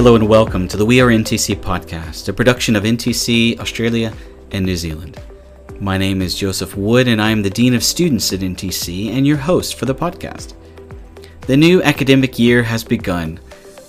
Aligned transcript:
Hello 0.00 0.14
and 0.14 0.26
welcome 0.26 0.66
to 0.66 0.78
the 0.78 0.86
We 0.86 1.02
Are 1.02 1.08
NTC 1.08 1.56
podcast, 1.56 2.26
a 2.30 2.32
production 2.32 2.74
of 2.74 2.84
NTC 2.84 3.60
Australia 3.60 4.14
and 4.50 4.64
New 4.64 4.74
Zealand. 4.74 5.20
My 5.78 5.98
name 5.98 6.22
is 6.22 6.34
Joseph 6.34 6.74
Wood, 6.74 7.06
and 7.06 7.20
I 7.20 7.28
am 7.28 7.42
the 7.42 7.50
Dean 7.50 7.74
of 7.74 7.84
Students 7.84 8.32
at 8.32 8.40
NTC 8.40 9.10
and 9.10 9.26
your 9.26 9.36
host 9.36 9.74
for 9.74 9.84
the 9.84 9.94
podcast. 9.94 10.54
The 11.42 11.56
new 11.58 11.82
academic 11.82 12.38
year 12.38 12.62
has 12.62 12.82
begun, 12.82 13.40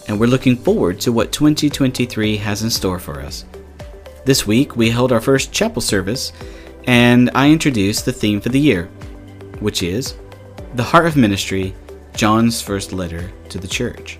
and 0.10 0.20
we're 0.20 0.26
looking 0.26 0.58
forward 0.58 1.00
to 1.00 1.14
what 1.14 1.32
2023 1.32 2.36
has 2.36 2.62
in 2.62 2.70
store 2.70 3.00
for 3.00 3.22
us. 3.22 3.46
This 4.26 4.46
week, 4.46 4.76
we 4.76 4.90
held 4.90 5.14
our 5.14 5.22
first 5.22 5.54
chapel 5.54 5.82
service, 5.82 6.34
and 6.88 7.32
I 7.34 7.50
introduced 7.50 8.04
the 8.04 8.12
theme 8.12 8.42
for 8.42 8.50
the 8.50 8.60
year, 8.60 8.88
which 9.62 9.82
is 9.82 10.16
The 10.74 10.84
Heart 10.84 11.06
of 11.06 11.16
Ministry 11.16 11.74
John's 12.16 12.62
First 12.62 12.92
Letter 12.92 13.32
to 13.48 13.58
the 13.58 13.68
Church. 13.70 14.20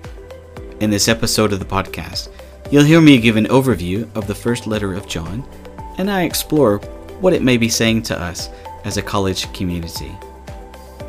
In 0.82 0.90
this 0.90 1.06
episode 1.06 1.52
of 1.52 1.60
the 1.60 1.64
podcast, 1.64 2.28
you'll 2.72 2.82
hear 2.82 3.00
me 3.00 3.20
give 3.20 3.36
an 3.36 3.46
overview 3.46 4.12
of 4.16 4.26
the 4.26 4.34
first 4.34 4.66
letter 4.66 4.94
of 4.94 5.06
John, 5.06 5.48
and 5.96 6.10
I 6.10 6.24
explore 6.24 6.78
what 7.20 7.32
it 7.32 7.40
may 7.40 7.56
be 7.56 7.68
saying 7.68 8.02
to 8.02 8.20
us 8.20 8.48
as 8.82 8.96
a 8.96 9.02
college 9.02 9.52
community. 9.52 10.10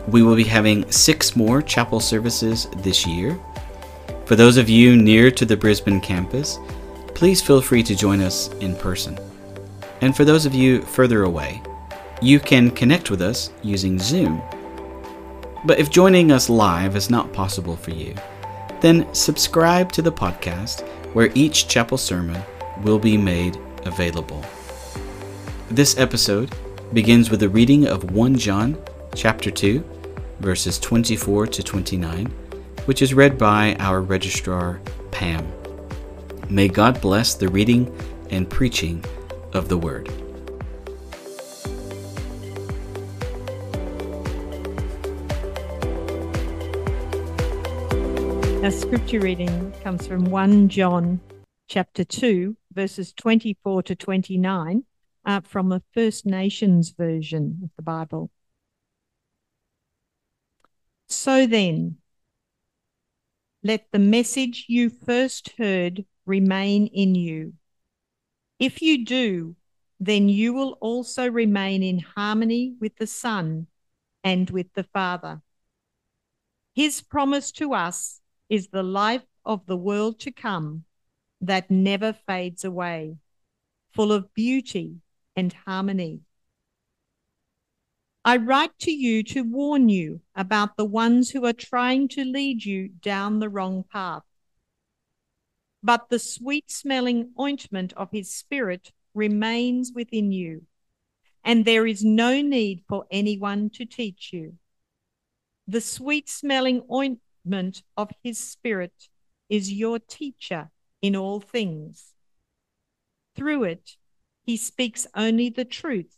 We 0.08 0.22
will 0.22 0.36
be 0.36 0.44
having 0.44 0.92
six 0.92 1.36
more 1.36 1.60
chapel 1.60 2.00
services 2.00 2.68
this 2.84 3.08
year. 3.08 3.36
For 4.26 4.36
those 4.36 4.58
of 4.58 4.70
you 4.70 4.96
near 4.96 5.32
to 5.32 5.44
the 5.44 5.58
Brisbane 5.58 6.02
campus, 6.02 6.60
please 7.16 7.42
feel 7.42 7.60
free 7.60 7.82
to 7.82 7.96
join 7.96 8.22
us 8.22 8.50
in 8.60 8.76
person. 8.76 9.18
And 10.02 10.16
for 10.16 10.24
those 10.24 10.46
of 10.46 10.54
you 10.54 10.84
further 10.84 11.24
away, 11.24 11.64
you 12.22 12.40
can 12.40 12.70
connect 12.70 13.10
with 13.10 13.24
us 13.24 13.50
using 13.64 13.98
Zoom. 13.98 14.40
But 15.66 15.80
if 15.80 15.90
joining 15.90 16.32
us 16.32 16.48
live 16.48 16.96
is 16.96 17.10
not 17.10 17.34
possible 17.34 17.76
for 17.76 17.90
you, 17.90 18.14
then 18.84 19.08
subscribe 19.14 19.94
to 19.94 20.02
the 20.02 20.12
podcast 20.12 20.86
where 21.14 21.32
each 21.36 21.70
chapel 21.70 21.98
sermon 21.98 22.44
will 22.84 23.00
be 23.00 23.16
made 23.18 23.58
available. 23.86 24.44
This 25.72 25.98
episode 25.98 26.54
begins 26.92 27.30
with 27.30 27.44
a 27.44 27.50
reading 27.50 27.88
of 27.88 28.12
1 28.12 28.36
John 28.36 28.78
chapter 29.16 29.50
2 29.50 29.80
verses 30.42 30.78
24 30.80 31.48
to 31.48 31.64
29, 31.64 32.26
which 32.84 33.02
is 33.02 33.14
read 33.14 33.38
by 33.38 33.74
our 33.80 34.02
registrar 34.02 34.82
Pam. 35.12 35.50
May 36.50 36.68
God 36.68 37.00
bless 37.00 37.36
the 37.36 37.48
reading 37.48 37.90
and 38.32 38.50
preaching 38.50 39.02
of 39.54 39.70
the 39.70 39.78
word. 39.78 40.12
Our 48.64 48.72
scripture 48.72 49.20
reading 49.20 49.74
comes 49.84 50.08
from 50.08 50.24
1 50.24 50.70
John 50.70 51.20
chapter 51.68 52.06
2, 52.06 52.56
verses 52.72 53.12
24 53.12 53.84
to 53.84 53.94
29, 53.94 54.86
uh, 55.26 55.42
from 55.42 55.68
the 55.68 55.84
First 55.94 56.26
Nations 56.26 56.92
version 56.98 57.60
of 57.62 57.72
the 57.76 57.82
Bible. 57.82 58.32
So 61.10 61.46
then, 61.46 61.98
let 63.64 63.92
the 63.92 64.00
message 64.00 64.68
you 64.70 64.90
first 64.90 65.52
heard 65.58 66.06
remain 66.26 66.88
in 66.88 67.16
you. 67.16 67.56
If 68.60 68.82
you 68.82 69.04
do, 69.04 69.58
then 70.00 70.30
you 70.30 70.54
will 70.54 70.78
also 70.80 71.30
remain 71.30 71.84
in 71.84 72.00
harmony 72.00 72.76
with 72.80 72.96
the 72.96 73.08
Son 73.08 73.68
and 74.24 74.50
with 74.50 74.74
the 74.74 74.86
Father. 74.86 75.42
His 76.74 77.02
promise 77.02 77.52
to 77.52 77.74
us 77.74 78.22
is 78.54 78.68
the 78.68 78.84
life 78.84 79.26
of 79.44 79.66
the 79.66 79.76
world 79.76 80.20
to 80.20 80.32
come 80.32 80.84
that 81.42 81.72
never 81.72 82.14
fades 82.14 82.64
away, 82.64 83.18
full 83.96 84.12
of 84.12 84.32
beauty 84.36 84.98
and 85.36 85.52
harmony. 85.66 86.20
I 88.24 88.38
write 88.38 88.78
to 88.82 88.92
you 88.92 89.24
to 89.24 89.42
warn 89.42 89.90
you 89.90 90.22
about 90.36 90.78
the 90.78 90.86
ones 90.86 91.32
who 91.32 91.44
are 91.48 91.52
trying 91.72 92.08
to 92.10 92.24
lead 92.24 92.64
you 92.64 92.90
down 92.90 93.40
the 93.40 93.50
wrong 93.50 93.86
path. 93.92 94.22
But 95.82 96.10
the 96.10 96.20
sweet 96.20 96.70
smelling 96.70 97.32
ointment 97.40 97.92
of 97.94 98.12
his 98.12 98.30
spirit 98.30 98.92
remains 99.16 99.92
within 99.96 100.32
you, 100.32 100.68
and 101.44 101.66
there 101.66 101.88
is 101.88 102.04
no 102.04 102.40
need 102.40 102.84
for 102.88 103.06
anyone 103.10 103.72
to 103.72 103.84
teach 103.84 104.30
you. 104.32 104.58
The 105.68 105.82
sweet 105.82 106.30
smelling 106.30 106.84
of 107.98 108.12
his 108.24 108.38
Spirit 108.38 109.10
is 109.50 109.72
your 109.72 110.00
teacher 110.00 110.72
in 111.02 111.16
all 111.16 111.40
things. 111.40 112.14
Through 113.36 113.66
it, 113.66 113.98
he 114.44 114.58
speaks 114.58 115.08
only 115.16 115.50
the 115.50 115.66
truth 115.66 116.18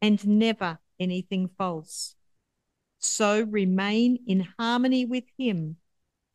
and 0.00 0.26
never 0.26 0.78
anything 0.98 1.48
false. 1.48 2.14
So 2.98 3.42
remain 3.42 4.18
in 4.26 4.48
harmony 4.58 5.04
with 5.04 5.24
him, 5.36 5.76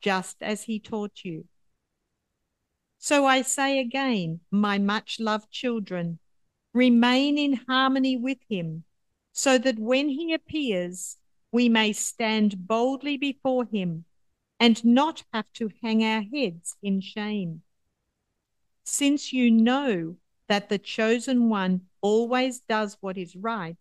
just 0.00 0.36
as 0.40 0.64
he 0.64 0.78
taught 0.78 1.24
you. 1.24 1.46
So 2.98 3.26
I 3.26 3.42
say 3.42 3.80
again, 3.80 4.40
my 4.50 4.78
much 4.78 5.18
loved 5.18 5.50
children, 5.50 6.18
remain 6.74 7.38
in 7.38 7.60
harmony 7.68 8.16
with 8.16 8.38
him, 8.48 8.84
so 9.32 9.58
that 9.58 9.78
when 9.78 10.08
he 10.08 10.34
appears, 10.34 11.16
we 11.50 11.68
may 11.68 11.92
stand 11.92 12.68
boldly 12.68 13.16
before 13.16 13.64
him 13.64 14.04
and 14.60 14.84
not 14.84 15.24
have 15.32 15.46
to 15.54 15.70
hang 15.82 16.04
our 16.04 16.22
heads 16.22 16.76
in 16.82 17.00
shame. 17.00 17.62
Since 18.84 19.32
you 19.32 19.50
know 19.50 20.16
that 20.48 20.68
the 20.68 20.78
chosen 20.78 21.48
one 21.48 21.82
always 22.02 22.60
does 22.60 22.98
what 23.00 23.16
is 23.16 23.34
right, 23.34 23.76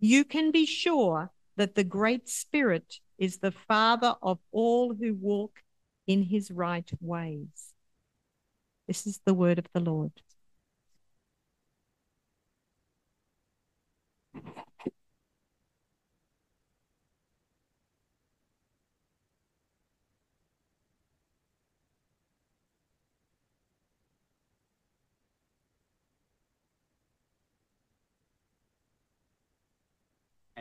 you 0.00 0.24
can 0.24 0.50
be 0.50 0.66
sure 0.66 1.30
that 1.56 1.76
the 1.76 1.84
Great 1.84 2.28
Spirit 2.28 2.98
is 3.16 3.38
the 3.38 3.52
Father 3.52 4.16
of 4.20 4.40
all 4.50 4.92
who 4.92 5.14
walk 5.14 5.62
in 6.06 6.24
his 6.24 6.50
right 6.50 6.90
ways. 7.00 7.72
This 8.88 9.06
is 9.06 9.20
the 9.24 9.34
word 9.34 9.58
of 9.58 9.66
the 9.72 9.80
Lord. 9.80 10.12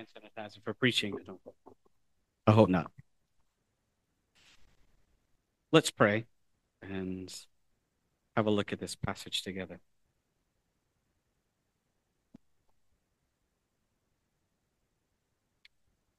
Hand 0.03 0.33
sanitizer 0.35 0.63
for 0.63 0.73
preaching. 0.73 1.13
I 2.47 2.51
hope 2.51 2.69
not. 2.69 2.91
Let's 5.71 5.91
pray 5.91 6.25
and 6.81 7.33
have 8.35 8.45
a 8.45 8.51
look 8.51 8.73
at 8.73 8.79
this 8.79 8.95
passage 8.95 9.41
together. 9.41 9.79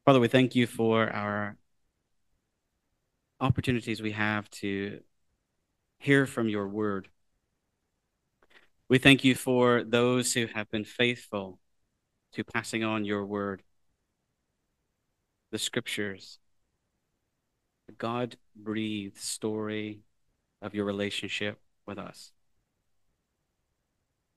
Father, 0.04 0.20
we 0.20 0.28
thank 0.28 0.54
you 0.54 0.66
for 0.66 1.10
our 1.10 1.56
opportunities 3.40 4.02
we 4.02 4.12
have 4.12 4.50
to 4.50 5.00
hear 5.98 6.26
from 6.26 6.48
your 6.48 6.68
word. 6.68 7.08
We 8.88 8.98
thank 8.98 9.24
you 9.24 9.34
for 9.34 9.82
those 9.82 10.34
who 10.34 10.46
have 10.46 10.70
been 10.70 10.84
faithful 10.84 11.58
to 12.34 12.44
passing 12.44 12.84
on 12.84 13.04
your 13.04 13.24
word, 13.24 13.62
the 15.54 15.58
scriptures, 15.60 16.40
the 17.86 17.92
God 17.92 18.36
breathed 18.56 19.18
story 19.18 20.00
of 20.60 20.74
your 20.74 20.84
relationship 20.84 21.60
with 21.86 21.96
us. 21.96 22.32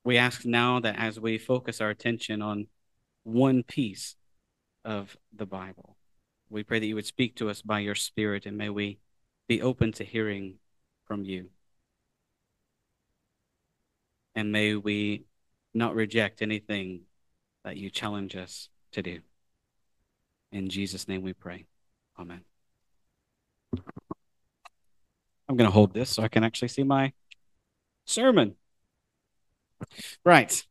We 0.04 0.20
ask 0.20 0.46
now 0.46 0.80
that 0.80 1.00
as 1.00 1.20
we 1.20 1.40
focus 1.40 1.82
our 1.82 1.90
attention 1.90 2.44
on 2.44 2.68
one 3.24 3.64
piece 3.64 4.16
of 4.86 5.18
the 5.36 5.48
Bible, 5.48 5.98
we 6.52 6.62
pray 6.62 6.78
that 6.78 6.86
you 6.86 6.94
would 6.94 7.08
speak 7.08 7.36
to 7.38 7.50
us 7.50 7.64
by 7.64 7.80
your 7.80 7.96
Spirit 7.96 8.46
and 8.46 8.56
may 8.56 8.70
we 8.70 9.00
be 9.48 9.60
open 9.60 9.94
to 9.94 10.04
hearing 10.04 10.60
from 11.08 11.24
you. 11.24 11.50
And 14.36 14.52
may 14.52 14.76
we 14.76 15.26
not 15.74 15.96
reject 15.96 16.44
anything 16.44 17.06
that 17.64 17.76
you 17.76 17.90
challenge 17.90 18.36
us 18.36 18.70
to 18.92 19.02
do. 19.02 19.22
In 20.58 20.70
Jesus' 20.70 21.08
name 21.08 21.22
we 21.22 21.34
pray. 21.34 21.66
Amen. 22.18 22.42
I'm 25.48 25.56
going 25.56 25.70
to 25.70 25.72
hold 25.72 25.94
this 25.94 26.10
so 26.10 26.24
I 26.24 26.30
can 26.30 26.44
actually 26.44 26.70
see 26.70 26.82
my 26.82 27.14
sermon. 28.06 28.56
Right. 30.26 30.66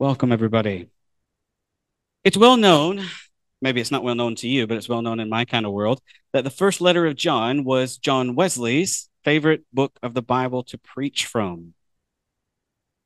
Welcome, 0.00 0.32
everybody. 0.32 0.88
It's 2.24 2.36
well 2.36 2.56
known, 2.56 3.06
maybe 3.62 3.80
it's 3.80 3.92
not 3.92 4.02
well 4.02 4.16
known 4.16 4.34
to 4.34 4.48
you, 4.48 4.66
but 4.66 4.76
it's 4.76 4.88
well 4.88 5.02
known 5.02 5.20
in 5.20 5.28
my 5.28 5.44
kind 5.44 5.64
of 5.64 5.72
world, 5.72 6.02
that 6.32 6.42
the 6.42 6.50
first 6.50 6.80
letter 6.80 7.06
of 7.06 7.14
John 7.14 7.62
was 7.62 7.96
John 7.96 8.34
Wesley's 8.34 9.08
favorite 9.22 9.62
book 9.72 10.00
of 10.02 10.14
the 10.14 10.22
Bible 10.22 10.64
to 10.64 10.78
preach 10.78 11.26
from? 11.26 11.74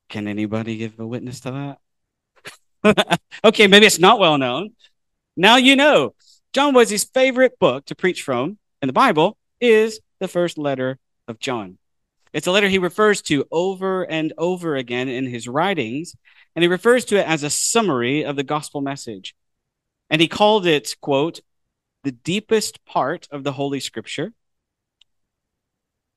Can 0.09 0.27
anybody 0.27 0.77
give 0.77 0.99
a 0.99 1.05
witness 1.05 1.41
to 1.41 1.77
that? 2.83 3.19
okay, 3.45 3.67
maybe 3.67 3.85
it's 3.85 3.99
not 3.99 4.17
well 4.17 4.39
known. 4.39 4.71
Now 5.35 5.57
you 5.57 5.75
know. 5.75 6.15
John 6.53 6.75
Wesley's 6.75 7.03
favorite 7.03 7.57
book 7.57 7.85
to 7.85 7.95
preach 7.95 8.21
from 8.21 8.59
in 8.79 8.85
the 8.85 8.93
Bible 8.93 9.37
is 9.59 9.99
the 10.19 10.27
first 10.27 10.55
letter 10.59 10.99
of 11.27 11.39
John. 11.39 11.79
It's 12.31 12.45
a 12.45 12.51
letter 12.51 12.69
he 12.69 12.77
refers 12.77 13.23
to 13.23 13.45
over 13.51 14.03
and 14.03 14.33
over 14.37 14.75
again 14.75 15.09
in 15.09 15.25
his 15.25 15.47
writings, 15.47 16.15
and 16.55 16.61
he 16.61 16.67
refers 16.67 17.05
to 17.05 17.17
it 17.17 17.25
as 17.25 17.41
a 17.41 17.49
summary 17.49 18.23
of 18.23 18.35
the 18.35 18.43
gospel 18.43 18.81
message. 18.81 19.33
And 20.11 20.21
he 20.21 20.27
called 20.27 20.67
it, 20.67 20.95
quote, 21.01 21.39
the 22.03 22.11
deepest 22.11 22.85
part 22.85 23.27
of 23.31 23.43
the 23.43 23.53
Holy 23.53 23.79
Scripture, 23.79 24.31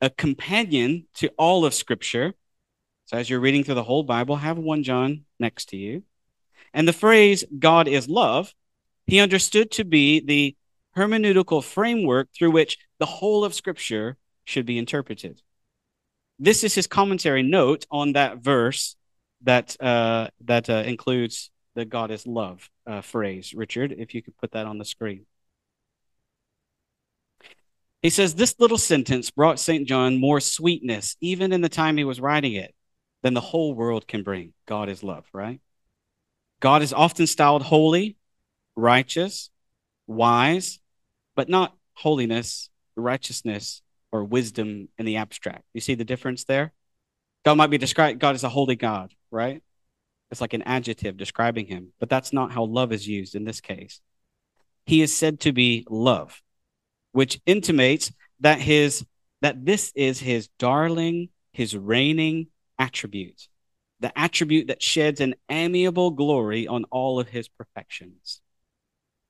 a 0.03 0.11
companion 0.11 1.07
to 1.15 1.31
all 1.39 1.65
of 1.65 1.73
Scripture. 1.73 2.35
So 3.07 3.17
as 3.17 3.31
you're 3.31 3.41
reading 3.41 3.65
through 3.65 3.77
the 3.77 3.85
whole 3.85 4.03
Bible, 4.03 4.37
have 4.37 4.59
1 4.59 4.83
John 4.83 5.25
next 5.41 5.71
to 5.71 5.79
you. 5.79 6.03
And 6.75 6.87
the 6.87 6.93
phrase, 6.93 7.43
God 7.59 7.89
is 7.89 8.07
love, 8.07 8.53
he 9.07 9.21
understood 9.21 9.71
to 9.73 9.85
be 9.85 10.21
the 10.21 10.57
hermeneutical 10.97 11.63
framework 11.63 12.29
through 12.35 12.51
which 12.51 12.79
the 12.99 13.07
whole 13.07 13.45
of 13.45 13.55
Scripture 13.55 14.17
should 14.45 14.67
be 14.67 14.79
interpreted. 14.79 15.43
This 16.39 16.65
is 16.65 16.75
his 16.75 16.87
commentary 16.87 17.43
note 17.43 17.87
on 17.91 18.13
that 18.13 18.39
verse 18.39 18.97
that 19.43 19.81
uh, 19.81 20.29
that 20.45 20.69
uh, 20.69 20.83
includes 20.87 21.51
the 21.75 21.85
God 21.85 22.11
is 22.11 22.27
love 22.27 22.69
uh, 22.87 23.01
phrase. 23.01 23.55
Richard, 23.55 23.95
if 23.97 24.15
you 24.15 24.23
could 24.23 24.37
put 24.39 24.53
that 24.53 24.67
on 24.67 24.79
the 24.79 24.85
screen. 24.85 25.27
He 28.03 28.11
says 28.11 28.35
this 28.35 28.55
little 28.59 28.79
sentence 28.79 29.31
brought 29.31 29.59
St. 29.59 29.89
John 29.89 30.19
more 30.19 30.41
sweetness, 30.41 31.17
even 31.21 31.53
in 31.53 31.61
the 31.61 31.69
time 31.69 31.97
he 31.97 32.05
was 32.05 32.21
writing 32.21 32.53
it, 32.53 32.75
than 33.23 33.35
the 33.35 33.41
whole 33.41 33.75
world 33.75 34.07
can 34.07 34.23
bring. 34.23 34.53
God 34.67 34.89
is 34.89 35.03
love, 35.03 35.27
right? 35.33 35.61
God 36.61 36.83
is 36.83 36.93
often 36.93 37.27
styled 37.27 37.63
holy, 37.63 38.17
righteous, 38.77 39.51
wise, 40.07 40.79
but 41.35 41.49
not 41.49 41.75
holiness, 41.95 42.71
righteousness, 42.95 43.83
or 44.13 44.25
wisdom 44.25 44.89
in 44.99 45.07
the 45.07 45.17
abstract. 45.17 45.65
You 45.75 45.81
see 45.81 45.95
the 45.95 46.05
difference 46.05 46.45
there? 46.45 46.73
God 47.45 47.57
might 47.57 47.71
be 47.71 47.79
described, 47.79 48.21
God 48.21 48.35
is 48.35 48.45
a 48.45 48.49
holy 48.49 48.77
God, 48.77 49.13
right? 49.31 49.63
It's 50.31 50.41
like 50.41 50.55
an 50.55 50.63
adjective 50.63 51.17
describing 51.17 51.67
him, 51.67 51.93
but 52.01 52.09
that's 52.09 52.33
not 52.33 52.53
how 52.53 52.65
love 52.65 52.93
is 52.93 53.07
used 53.07 53.35
in 53.35 53.45
this 53.45 53.61
case. 53.61 54.01
He 54.85 55.03
is 55.03 55.17
said 55.17 55.41
to 55.41 55.53
be 55.53 55.87
love, 55.89 56.43
which 57.13 57.41
intimates 57.47 58.13
that 58.41 58.61
his 58.61 59.05
that 59.43 59.65
this 59.65 59.93
is 59.95 60.19
his 60.19 60.49
darling, 60.59 61.29
his 61.53 61.77
reigning 61.77 62.49
attribute, 62.79 63.49
the 64.01 64.17
attribute 64.19 64.69
that 64.69 64.83
sheds 64.83 65.21
an 65.21 65.35
amiable 65.51 66.11
glory 66.11 66.67
on 66.67 66.85
all 66.85 67.21
of 67.21 67.29
his 67.29 67.49
perfections. 67.49 68.41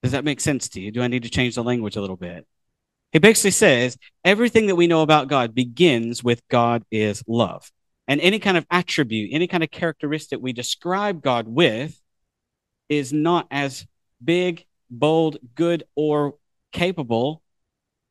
Does 0.02 0.12
that 0.12 0.24
make 0.24 0.40
sense 0.40 0.68
to 0.70 0.80
you? 0.80 0.90
Do 0.92 1.02
I 1.02 1.08
need 1.08 1.24
to 1.24 1.30
change 1.30 1.54
the 1.54 1.64
language 1.64 1.96
a 1.96 2.00
little 2.00 2.16
bit? 2.16 2.46
He 3.12 3.18
basically 3.18 3.52
says 3.52 3.96
everything 4.24 4.66
that 4.66 4.76
we 4.76 4.86
know 4.86 5.02
about 5.02 5.28
God 5.28 5.54
begins 5.54 6.22
with 6.22 6.42
God 6.48 6.84
is 6.90 7.22
love. 7.26 7.70
And 8.08 8.20
any 8.20 8.38
kind 8.38 8.56
of 8.56 8.66
attribute, 8.70 9.30
any 9.32 9.46
kind 9.46 9.64
of 9.64 9.70
characteristic 9.70 10.38
we 10.40 10.52
describe 10.52 11.22
God 11.22 11.48
with 11.48 12.00
is 12.88 13.12
not 13.12 13.46
as 13.50 13.86
big, 14.22 14.64
bold, 14.90 15.38
good, 15.54 15.84
or 15.96 16.34
capable 16.72 17.42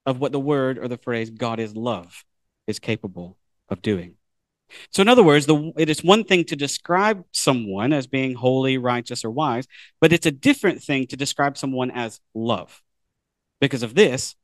of 0.06 0.20
what 0.20 0.32
the 0.32 0.40
word 0.40 0.78
or 0.78 0.88
the 0.88 0.98
phrase 0.98 1.30
God 1.30 1.60
is 1.60 1.76
love 1.76 2.24
is 2.68 2.80
capable 2.80 3.38
of 3.70 3.82
doing. 3.82 4.16
So, 4.92 5.02
in 5.02 5.08
other 5.08 5.24
words, 5.24 5.46
the, 5.46 5.72
it 5.78 5.90
is 5.90 6.04
one 6.04 6.24
thing 6.24 6.44
to 6.46 6.56
describe 6.56 7.24
someone 7.32 7.94
as 7.94 8.08
being 8.08 8.34
holy, 8.34 8.78
righteous, 8.78 9.24
or 9.24 9.30
wise, 9.30 9.68
but 10.02 10.12
it's 10.12 10.26
a 10.26 10.32
different 10.32 10.82
thing 10.82 11.08
to 11.08 11.18
describe 11.18 11.58
someone 11.58 11.92
as 11.92 12.20
love. 12.34 12.82
Because 13.62 13.84
of 13.84 13.96
this, 13.96 14.36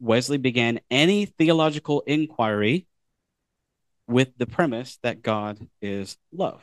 Wesley 0.00 0.38
began 0.38 0.80
any 0.90 1.26
theological 1.26 2.02
inquiry 2.06 2.86
with 4.06 4.36
the 4.36 4.46
premise 4.46 4.98
that 5.02 5.22
God 5.22 5.66
is 5.80 6.16
love. 6.32 6.62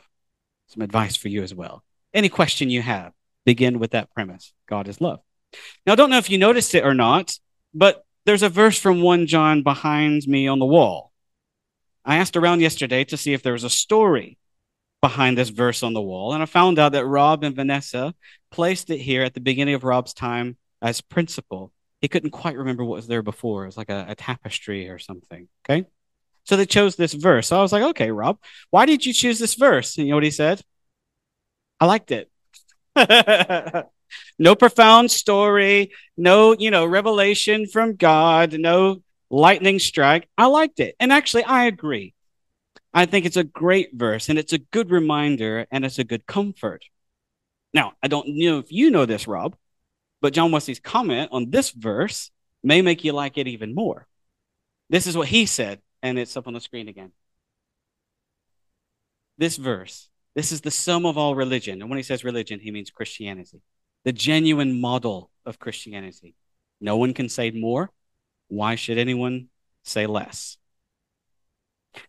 Some 0.68 0.82
advice 0.82 1.16
for 1.16 1.28
you 1.28 1.42
as 1.42 1.54
well. 1.54 1.82
Any 2.14 2.28
question 2.28 2.70
you 2.70 2.82
have, 2.82 3.12
begin 3.44 3.78
with 3.78 3.92
that 3.92 4.12
premise 4.14 4.52
God 4.68 4.88
is 4.88 5.00
love. 5.00 5.20
Now, 5.86 5.92
I 5.92 5.96
don't 5.96 6.10
know 6.10 6.18
if 6.18 6.30
you 6.30 6.38
noticed 6.38 6.74
it 6.74 6.84
or 6.84 6.94
not, 6.94 7.38
but 7.74 8.04
there's 8.24 8.42
a 8.42 8.48
verse 8.48 8.78
from 8.78 9.02
1 9.02 9.26
John 9.26 9.62
behind 9.62 10.26
me 10.26 10.46
on 10.46 10.58
the 10.58 10.66
wall. 10.66 11.11
I 12.04 12.16
asked 12.16 12.36
around 12.36 12.60
yesterday 12.60 13.04
to 13.04 13.16
see 13.16 13.32
if 13.32 13.42
there 13.42 13.52
was 13.52 13.64
a 13.64 13.70
story 13.70 14.38
behind 15.00 15.36
this 15.36 15.48
verse 15.48 15.82
on 15.82 15.94
the 15.94 16.02
wall, 16.02 16.32
and 16.32 16.42
I 16.42 16.46
found 16.46 16.78
out 16.78 16.92
that 16.92 17.06
Rob 17.06 17.44
and 17.44 17.54
Vanessa 17.54 18.14
placed 18.50 18.90
it 18.90 18.98
here 18.98 19.22
at 19.22 19.34
the 19.34 19.40
beginning 19.40 19.74
of 19.74 19.84
Rob's 19.84 20.14
time 20.14 20.56
as 20.80 21.00
principal. 21.00 21.72
He 22.00 22.08
couldn't 22.08 22.30
quite 22.30 22.56
remember 22.56 22.84
what 22.84 22.96
was 22.96 23.06
there 23.06 23.22
before. 23.22 23.62
It 23.62 23.68
was 23.68 23.76
like 23.76 23.90
a, 23.90 24.06
a 24.08 24.14
tapestry 24.14 24.88
or 24.88 24.98
something. 24.98 25.48
Okay. 25.64 25.86
So 26.44 26.56
they 26.56 26.66
chose 26.66 26.96
this 26.96 27.12
verse. 27.12 27.48
So 27.48 27.58
I 27.58 27.62
was 27.62 27.72
like, 27.72 27.84
okay, 27.84 28.10
Rob, 28.10 28.38
why 28.70 28.86
did 28.86 29.06
you 29.06 29.12
choose 29.12 29.38
this 29.38 29.54
verse? 29.54 29.96
And 29.96 30.06
you 30.06 30.12
know 30.12 30.16
what 30.16 30.24
he 30.24 30.30
said? 30.30 30.60
I 31.80 31.86
liked 31.86 32.10
it. 32.10 32.30
no 34.38 34.54
profound 34.54 35.10
story, 35.10 35.92
no, 36.16 36.54
you 36.58 36.70
know, 36.70 36.84
revelation 36.84 37.66
from 37.66 37.96
God, 37.96 38.58
no 38.58 39.02
lightning 39.32 39.80
strike. 39.80 40.28
I 40.38 40.46
liked 40.46 40.78
it. 40.78 40.94
And 41.00 41.12
actually, 41.12 41.42
I 41.44 41.64
agree. 41.64 42.14
I 42.94 43.06
think 43.06 43.24
it's 43.24 43.38
a 43.38 43.44
great 43.44 43.90
verse 43.94 44.28
and 44.28 44.38
it's 44.38 44.52
a 44.52 44.58
good 44.58 44.90
reminder 44.90 45.66
and 45.72 45.84
it's 45.84 45.98
a 45.98 46.04
good 46.04 46.26
comfort. 46.26 46.84
Now, 47.74 47.94
I 48.02 48.08
don't 48.08 48.28
know 48.28 48.58
if 48.58 48.70
you 48.70 48.90
know 48.90 49.06
this, 49.06 49.26
Rob, 49.26 49.56
but 50.20 50.34
John 50.34 50.52
Wesley's 50.52 50.78
comment 50.78 51.30
on 51.32 51.50
this 51.50 51.70
verse 51.70 52.30
may 52.62 52.82
make 52.82 53.02
you 53.02 53.14
like 53.14 53.38
it 53.38 53.48
even 53.48 53.74
more. 53.74 54.06
This 54.90 55.06
is 55.06 55.16
what 55.16 55.28
he 55.28 55.46
said, 55.46 55.80
and 56.02 56.18
it's 56.18 56.36
up 56.36 56.46
on 56.46 56.52
the 56.52 56.60
screen 56.60 56.86
again. 56.88 57.12
This 59.38 59.56
verse, 59.56 60.10
this 60.34 60.52
is 60.52 60.60
the 60.60 60.70
sum 60.70 61.06
of 61.06 61.16
all 61.16 61.34
religion. 61.34 61.80
And 61.80 61.88
when 61.88 61.96
he 61.96 62.02
says 62.02 62.24
religion, 62.24 62.60
he 62.60 62.70
means 62.70 62.90
Christianity, 62.90 63.62
the 64.04 64.12
genuine 64.12 64.78
model 64.78 65.30
of 65.46 65.58
Christianity. 65.58 66.34
No 66.78 66.98
one 66.98 67.14
can 67.14 67.30
say 67.30 67.50
more, 67.50 67.90
why 68.52 68.74
should 68.74 68.98
anyone 68.98 69.48
say 69.82 70.06
less? 70.06 70.58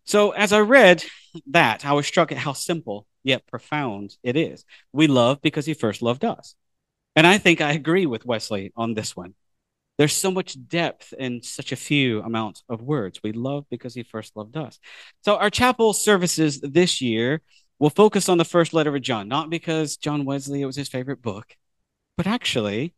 So, 0.06 0.32
as 0.32 0.52
I 0.54 0.60
read 0.60 1.04
that, 1.48 1.86
I 1.86 1.94
was 1.94 2.06
struck 2.06 2.32
at 2.32 2.38
how 2.38 2.54
simple 2.54 3.08
yet 3.24 3.48
profound 3.48 4.18
it 4.24 4.36
is. 4.36 4.66
We 4.92 5.08
love 5.08 5.42
because 5.42 5.66
he 5.66 5.74
first 5.74 6.02
loved 6.02 6.26
us. 6.26 6.56
And 7.16 7.26
I 7.26 7.38
think 7.38 7.62
I 7.62 7.72
agree 7.72 8.06
with 8.06 8.26
Wesley 8.26 8.72
on 8.76 8.94
this 8.94 9.16
one. 9.16 9.36
There's 9.98 10.14
so 10.14 10.32
much 10.32 10.58
depth 10.68 11.14
in 11.18 11.44
such 11.44 11.72
a 11.72 11.78
few 11.78 12.22
amount 12.22 12.64
of 12.68 12.82
words. 12.82 13.22
We 13.24 13.32
love 13.32 13.66
because 13.70 13.94
he 13.94 14.04
first 14.04 14.36
loved 14.36 14.58
us. 14.58 14.80
So, 15.24 15.38
our 15.38 15.50
chapel 15.50 15.94
services 15.94 16.60
this 16.60 17.02
year 17.02 17.42
will 17.80 17.90
focus 17.90 18.28
on 18.28 18.38
the 18.38 18.46
first 18.46 18.74
letter 18.74 18.94
of 18.94 19.02
John, 19.02 19.28
not 19.28 19.50
because 19.50 19.98
John 19.98 20.26
Wesley 20.26 20.62
it 20.62 20.66
was 20.66 20.76
his 20.76 20.90
favorite 20.90 21.22
book, 21.22 21.56
but 22.18 22.28
actually 22.28 22.94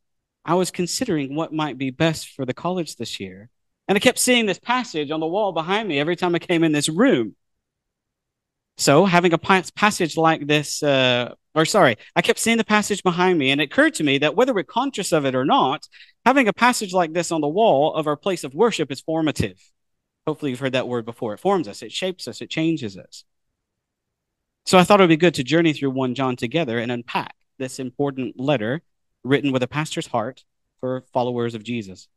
I 0.46 0.54
was 0.54 0.70
considering 0.70 1.36
what 1.36 1.52
might 1.52 1.78
be 1.78 1.90
best 1.90 2.30
for 2.30 2.46
the 2.46 2.54
college 2.54 2.96
this 2.96 3.20
year. 3.20 3.50
And 3.88 3.96
I 3.96 4.00
kept 4.00 4.20
seeing 4.20 4.46
this 4.46 4.60
passage 4.60 5.12
on 5.12 5.20
the 5.20 5.28
wall 5.28 5.52
behind 5.52 5.88
me 5.88 6.00
every 6.00 6.16
time 6.16 6.36
I 6.36 6.40
came 6.40 6.64
in 6.64 6.72
this 6.72 6.88
room. 6.88 7.36
So, 8.78 9.06
having 9.06 9.32
a 9.32 9.38
passage 9.38 10.18
like 10.18 10.48
this, 10.48 10.84
uh, 10.84 11.34
or 11.54 11.66
sorry, 11.66 11.96
I 12.16 12.22
kept 12.22 12.40
seeing 12.40 12.58
the 12.58 12.66
passage 12.66 13.04
behind 13.04 13.40
me, 13.40 13.52
and 13.52 13.62
it 13.62 13.66
occurred 13.66 13.94
to 13.96 14.04
me 14.04 14.18
that 14.18 14.36
whether 14.36 14.54
we're 14.54 14.64
conscious 14.64 15.14
of 15.14 15.26
it 15.26 15.34
or 15.34 15.46
not, 15.46 15.88
having 16.26 16.50
a 16.50 16.54
passage 16.54 16.92
like 16.92 17.14
this 17.14 17.32
on 17.32 17.40
the 17.40 17.48
wall 17.48 17.94
of 17.94 18.06
our 18.06 18.18
place 18.18 18.44
of 18.44 18.54
worship 18.54 18.92
is 18.92 19.00
formative. 19.00 19.62
Hopefully, 20.28 20.52
you've 20.52 20.60
heard 20.60 20.74
that 20.74 20.90
word 20.90 21.06
before. 21.06 21.34
It 21.34 21.40
forms 21.40 21.70
us, 21.70 21.82
it 21.82 21.94
shapes 21.94 22.28
us, 22.28 22.42
it 22.42 22.50
changes 22.50 22.98
us. 22.98 23.24
So, 24.66 24.78
I 24.78 24.84
thought 24.84 25.00
it 25.00 25.04
would 25.04 25.10
be 25.10 25.18
good 25.18 25.36
to 25.36 25.44
journey 25.44 25.72
through 25.72 25.92
1 25.92 26.14
John 26.14 26.36
together 26.36 26.78
and 26.78 26.92
unpack 26.92 27.34
this 27.58 27.80
important 27.80 28.38
letter 28.38 28.82
written 29.26 29.52
with 29.52 29.64
a 29.64 29.68
pastor's 29.68 30.08
heart 30.08 30.44
for 30.80 31.04
followers 31.14 31.56
of 31.56 31.64
Jesus. 31.64 32.08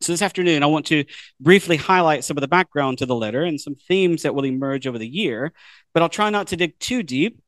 So, 0.00 0.12
this 0.12 0.22
afternoon, 0.22 0.62
I 0.62 0.66
want 0.66 0.86
to 0.86 1.04
briefly 1.40 1.76
highlight 1.76 2.24
some 2.24 2.36
of 2.36 2.40
the 2.40 2.48
background 2.48 2.98
to 2.98 3.06
the 3.06 3.14
letter 3.14 3.44
and 3.44 3.60
some 3.60 3.74
themes 3.74 4.22
that 4.22 4.34
will 4.34 4.44
emerge 4.44 4.86
over 4.86 4.98
the 4.98 5.08
year, 5.08 5.52
but 5.92 6.02
I'll 6.02 6.08
try 6.08 6.30
not 6.30 6.48
to 6.48 6.56
dig 6.56 6.78
too 6.78 7.02
deep 7.02 7.40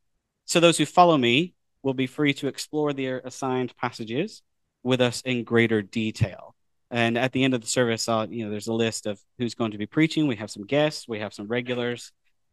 so 0.45 0.61
those 0.61 0.79
who 0.79 0.87
follow 0.87 1.19
me 1.19 1.55
will 1.83 1.95
be 1.95 2.07
free 2.07 2.33
to 2.35 2.47
explore 2.47 2.93
their 2.93 3.21
assigned 3.25 3.77
passages 3.77 4.43
with 4.83 5.01
us 5.01 5.21
in 5.23 5.45
greater 5.45 5.83
detail. 5.83 6.55
And 6.91 7.19
at 7.19 7.33
the 7.33 7.43
end 7.43 7.53
of 7.53 7.61
the 7.61 7.67
service, 7.67 8.07
you 8.07 8.45
know, 8.45 8.51
there's 8.51 8.69
a 8.69 8.73
list 8.73 9.07
of 9.07 9.21
who's 9.39 9.55
going 9.57 9.73
to 9.73 9.79
be 9.79 9.87
preaching. 9.87 10.29
We 10.29 10.37
have 10.37 10.51
some 10.51 10.65
guests, 10.65 11.09
we 11.09 11.19
have 11.19 11.35
some 11.35 11.49
regulars, 11.49 12.13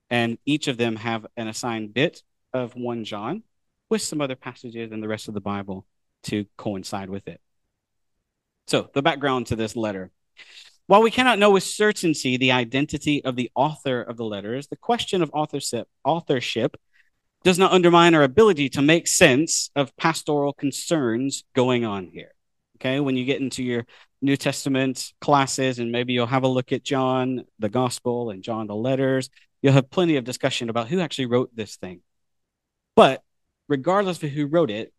and 0.10 0.40
each 0.46 0.68
of 0.68 0.78
them 0.78 0.96
have 0.96 1.28
an 1.38 1.48
assigned 1.48 1.94
bit 1.94 2.24
of 2.52 2.76
1 2.76 3.06
John 3.06 3.44
with 3.90 4.02
some 4.02 4.22
other 4.22 4.36
passages 4.36 4.92
in 4.92 5.02
the 5.02 5.08
rest 5.08 5.28
of 5.28 5.36
the 5.36 5.42
Bible 5.42 5.86
to 6.24 6.46
coincide 6.58 7.10
with 7.10 7.28
it. 7.28 7.40
So, 8.68 8.90
the 8.94 9.02
background 9.02 9.48
to 9.48 9.56
this 9.56 9.76
letter. 9.76 10.12
While 10.88 11.02
we 11.02 11.12
cannot 11.12 11.40
know 11.40 11.52
with 11.52 11.64
certainty 11.64 12.38
the 12.38 12.52
identity 12.52 13.24
of 13.24 13.36
the 13.36 13.50
author 13.56 14.02
of 14.02 14.18
the 14.18 14.26
letters, 14.26 14.68
the 14.68 14.76
question 14.76 15.22
of 15.22 15.32
authorship, 15.34 15.88
authorship 16.04 16.76
does 17.44 17.60
not 17.60 17.72
undermine 17.72 18.16
our 18.16 18.24
ability 18.24 18.70
to 18.70 18.82
make 18.82 19.08
sense 19.08 19.70
of 19.76 19.96
pastoral 19.98 20.54
concerns 20.54 21.44
going 21.54 21.86
on 21.86 22.08
here. 22.08 22.34
Okay, 22.78 23.00
when 23.00 23.16
you 23.16 23.26
get 23.26 23.42
into 23.42 23.64
your 23.64 23.86
New 24.22 24.36
Testament 24.36 25.14
classes, 25.22 25.80
and 25.80 25.92
maybe 25.92 26.14
you'll 26.14 26.26
have 26.26 26.44
a 26.44 26.48
look 26.48 26.72
at 26.72 26.84
John, 26.84 27.44
the 27.60 27.70
Gospel, 27.70 28.30
and 28.30 28.44
John, 28.44 28.68
the 28.68 28.76
letters, 28.76 29.30
you'll 29.62 29.74
have 29.74 29.90
plenty 29.90 30.18
of 30.18 30.24
discussion 30.24 30.70
about 30.70 30.88
who 30.88 31.00
actually 31.00 31.28
wrote 31.28 31.56
this 31.56 31.76
thing. 31.78 32.02
But 32.96 33.22
regardless 33.68 34.22
of 34.24 34.30
who 34.30 34.48
wrote 34.48 34.72
it, 34.72 34.94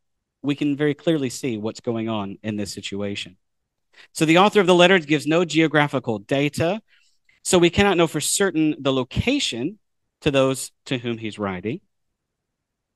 we 0.44 0.54
can 0.54 0.76
very 0.76 0.94
clearly 0.94 1.30
see 1.30 1.56
what's 1.56 1.80
going 1.80 2.08
on 2.08 2.38
in 2.42 2.56
this 2.56 2.72
situation. 2.72 3.36
So 4.12 4.24
the 4.24 4.38
author 4.38 4.60
of 4.60 4.66
the 4.66 4.74
letter 4.74 4.98
gives 4.98 5.26
no 5.26 5.44
geographical 5.44 6.18
data, 6.18 6.82
so 7.42 7.58
we 7.58 7.70
cannot 7.70 7.96
know 7.96 8.06
for 8.06 8.20
certain 8.20 8.76
the 8.78 8.92
location 8.92 9.78
to 10.20 10.30
those 10.30 10.70
to 10.86 10.98
whom 10.98 11.18
he's 11.18 11.38
writing. 11.38 11.80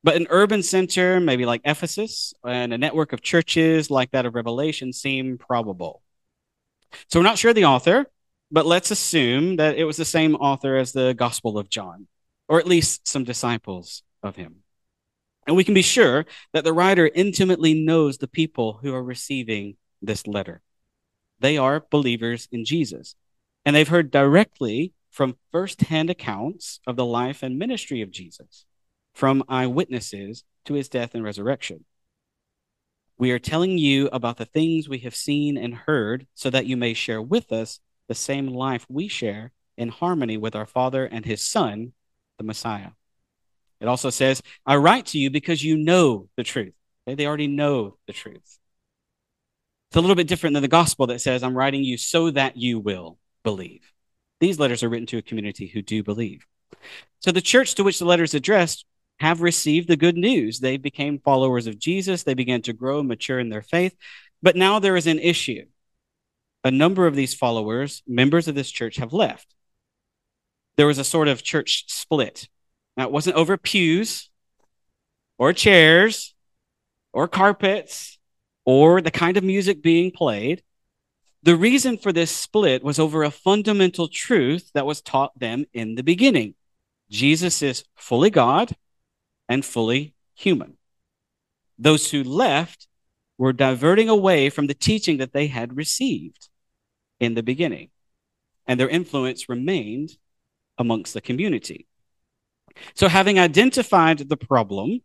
But 0.04 0.16
an 0.16 0.26
urban 0.30 0.62
center, 0.62 1.20
maybe 1.20 1.46
like 1.46 1.62
Ephesus, 1.64 2.34
and 2.44 2.72
a 2.72 2.78
network 2.78 3.12
of 3.12 3.22
churches 3.22 3.90
like 3.90 4.10
that 4.10 4.26
of 4.26 4.34
Revelation 4.34 4.92
seem 4.92 5.38
probable. 5.38 6.02
So 7.08 7.18
we're 7.18 7.24
not 7.24 7.38
sure 7.38 7.52
the 7.52 7.64
author, 7.64 8.06
but 8.50 8.66
let's 8.66 8.90
assume 8.90 9.56
that 9.56 9.76
it 9.76 9.84
was 9.84 9.96
the 9.96 10.04
same 10.04 10.34
author 10.36 10.76
as 10.76 10.92
the 10.92 11.14
Gospel 11.14 11.58
of 11.58 11.68
John, 11.68 12.06
or 12.46 12.58
at 12.58 12.66
least 12.66 13.08
some 13.08 13.24
disciples 13.24 14.02
of 14.22 14.36
him. 14.36 14.62
And 15.48 15.56
we 15.56 15.64
can 15.64 15.72
be 15.72 15.82
sure 15.82 16.26
that 16.52 16.62
the 16.62 16.74
writer 16.74 17.10
intimately 17.12 17.72
knows 17.72 18.18
the 18.18 18.28
people 18.28 18.78
who 18.82 18.94
are 18.94 19.02
receiving 19.02 19.76
this 20.02 20.26
letter. 20.26 20.60
They 21.40 21.56
are 21.56 21.86
believers 21.90 22.46
in 22.52 22.66
Jesus, 22.66 23.14
and 23.64 23.74
they've 23.74 23.88
heard 23.88 24.10
directly 24.10 24.92
from 25.10 25.38
firsthand 25.50 26.10
accounts 26.10 26.80
of 26.86 26.96
the 26.96 27.04
life 27.06 27.42
and 27.42 27.58
ministry 27.58 28.02
of 28.02 28.10
Jesus 28.10 28.66
from 29.14 29.42
eyewitnesses 29.48 30.44
to 30.66 30.74
his 30.74 30.90
death 30.90 31.14
and 31.14 31.24
resurrection. 31.24 31.86
We 33.16 33.30
are 33.30 33.38
telling 33.38 33.78
you 33.78 34.08
about 34.12 34.36
the 34.36 34.44
things 34.44 34.86
we 34.86 34.98
have 34.98 35.16
seen 35.16 35.56
and 35.56 35.74
heard 35.74 36.26
so 36.34 36.50
that 36.50 36.66
you 36.66 36.76
may 36.76 36.92
share 36.92 37.22
with 37.22 37.52
us 37.52 37.80
the 38.06 38.14
same 38.14 38.48
life 38.48 38.84
we 38.90 39.08
share 39.08 39.52
in 39.78 39.88
harmony 39.88 40.36
with 40.36 40.54
our 40.54 40.66
Father 40.66 41.06
and 41.06 41.24
his 41.24 41.40
Son, 41.40 41.94
the 42.36 42.44
Messiah. 42.44 42.90
It 43.80 43.88
also 43.88 44.10
says, 44.10 44.42
I 44.66 44.76
write 44.76 45.06
to 45.06 45.18
you 45.18 45.30
because 45.30 45.62
you 45.62 45.76
know 45.76 46.28
the 46.36 46.44
truth. 46.44 46.74
They 47.06 47.26
already 47.26 47.46
know 47.46 47.96
the 48.06 48.12
truth. 48.12 48.58
It's 49.90 49.96
a 49.96 50.00
little 50.00 50.16
bit 50.16 50.28
different 50.28 50.54
than 50.54 50.62
the 50.62 50.68
gospel 50.68 51.06
that 51.06 51.20
says, 51.20 51.42
I'm 51.42 51.56
writing 51.56 51.82
you 51.82 51.96
so 51.96 52.30
that 52.32 52.56
you 52.56 52.78
will 52.78 53.18
believe. 53.42 53.90
These 54.40 54.58
letters 54.58 54.82
are 54.82 54.88
written 54.88 55.06
to 55.06 55.18
a 55.18 55.22
community 55.22 55.66
who 55.66 55.80
do 55.80 56.02
believe. 56.02 56.46
So 57.20 57.32
the 57.32 57.40
church 57.40 57.74
to 57.76 57.84
which 57.84 57.98
the 57.98 58.04
letters 58.04 58.34
addressed 58.34 58.84
have 59.20 59.40
received 59.40 59.88
the 59.88 59.96
good 59.96 60.16
news. 60.16 60.60
They 60.60 60.76
became 60.76 61.18
followers 61.18 61.66
of 61.66 61.78
Jesus. 61.78 62.22
They 62.22 62.34
began 62.34 62.62
to 62.62 62.72
grow 62.72 62.98
and 62.98 63.08
mature 63.08 63.40
in 63.40 63.48
their 63.48 63.62
faith. 63.62 63.96
But 64.42 64.56
now 64.56 64.78
there 64.78 64.96
is 64.96 65.06
an 65.06 65.18
issue. 65.18 65.64
A 66.64 66.70
number 66.70 67.06
of 67.06 67.16
these 67.16 67.34
followers, 67.34 68.02
members 68.06 68.48
of 68.48 68.54
this 68.54 68.70
church, 68.70 68.96
have 68.96 69.12
left. 69.12 69.54
There 70.76 70.86
was 70.86 70.98
a 70.98 71.04
sort 71.04 71.28
of 71.28 71.42
church 71.42 71.84
split. 71.88 72.48
Now, 72.98 73.04
it 73.04 73.12
wasn't 73.12 73.36
over 73.36 73.56
pews 73.56 74.28
or 75.38 75.52
chairs 75.52 76.34
or 77.12 77.28
carpets 77.28 78.18
or 78.64 79.00
the 79.00 79.12
kind 79.12 79.36
of 79.36 79.44
music 79.44 79.80
being 79.80 80.10
played. 80.10 80.64
The 81.44 81.54
reason 81.54 81.96
for 81.96 82.12
this 82.12 82.32
split 82.32 82.82
was 82.82 82.98
over 82.98 83.22
a 83.22 83.30
fundamental 83.30 84.08
truth 84.08 84.72
that 84.74 84.84
was 84.84 85.00
taught 85.00 85.38
them 85.38 85.64
in 85.72 85.94
the 85.94 86.02
beginning 86.02 86.56
Jesus 87.08 87.62
is 87.62 87.84
fully 87.94 88.28
God 88.28 88.76
and 89.48 89.64
fully 89.64 90.14
human. 90.34 90.76
Those 91.78 92.10
who 92.10 92.22
left 92.22 92.86
were 93.38 93.52
diverting 93.54 94.08
away 94.08 94.50
from 94.50 94.66
the 94.66 94.74
teaching 94.74 95.16
that 95.18 95.32
they 95.32 95.46
had 95.46 95.76
received 95.76 96.48
in 97.18 97.34
the 97.34 97.42
beginning, 97.42 97.88
and 98.66 98.78
their 98.78 98.90
influence 98.90 99.48
remained 99.48 100.18
amongst 100.76 101.14
the 101.14 101.22
community. 101.22 101.87
So, 102.94 103.08
having 103.08 103.38
identified 103.38 104.28
the 104.28 104.36
problem 104.36 105.00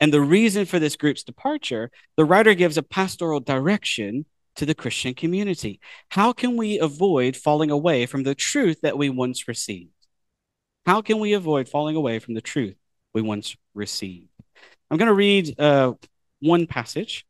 and 0.00 0.12
the 0.12 0.20
reason 0.20 0.64
for 0.64 0.78
this 0.78 0.96
group's 0.96 1.22
departure, 1.22 1.90
the 2.16 2.24
writer 2.24 2.54
gives 2.54 2.76
a 2.76 2.82
pastoral 2.82 3.40
direction 3.40 4.26
to 4.56 4.66
the 4.66 4.74
Christian 4.74 5.14
community. 5.14 5.80
How 6.10 6.32
can 6.32 6.56
we 6.56 6.78
avoid 6.78 7.36
falling 7.36 7.70
away 7.70 8.06
from 8.06 8.24
the 8.24 8.34
truth 8.34 8.80
that 8.82 8.98
we 8.98 9.08
once 9.08 9.46
received? 9.46 9.90
How 10.86 11.02
can 11.02 11.18
we 11.20 11.34
avoid 11.34 11.68
falling 11.68 11.96
away 11.96 12.18
from 12.18 12.34
the 12.34 12.40
truth 12.40 12.76
we 13.12 13.22
once 13.22 13.56
received. 13.74 14.28
I'm 14.90 14.96
going 14.96 15.08
to 15.08 15.14
read 15.14 15.58
uh, 15.58 15.94
one 16.40 16.66
passage, 16.66 17.26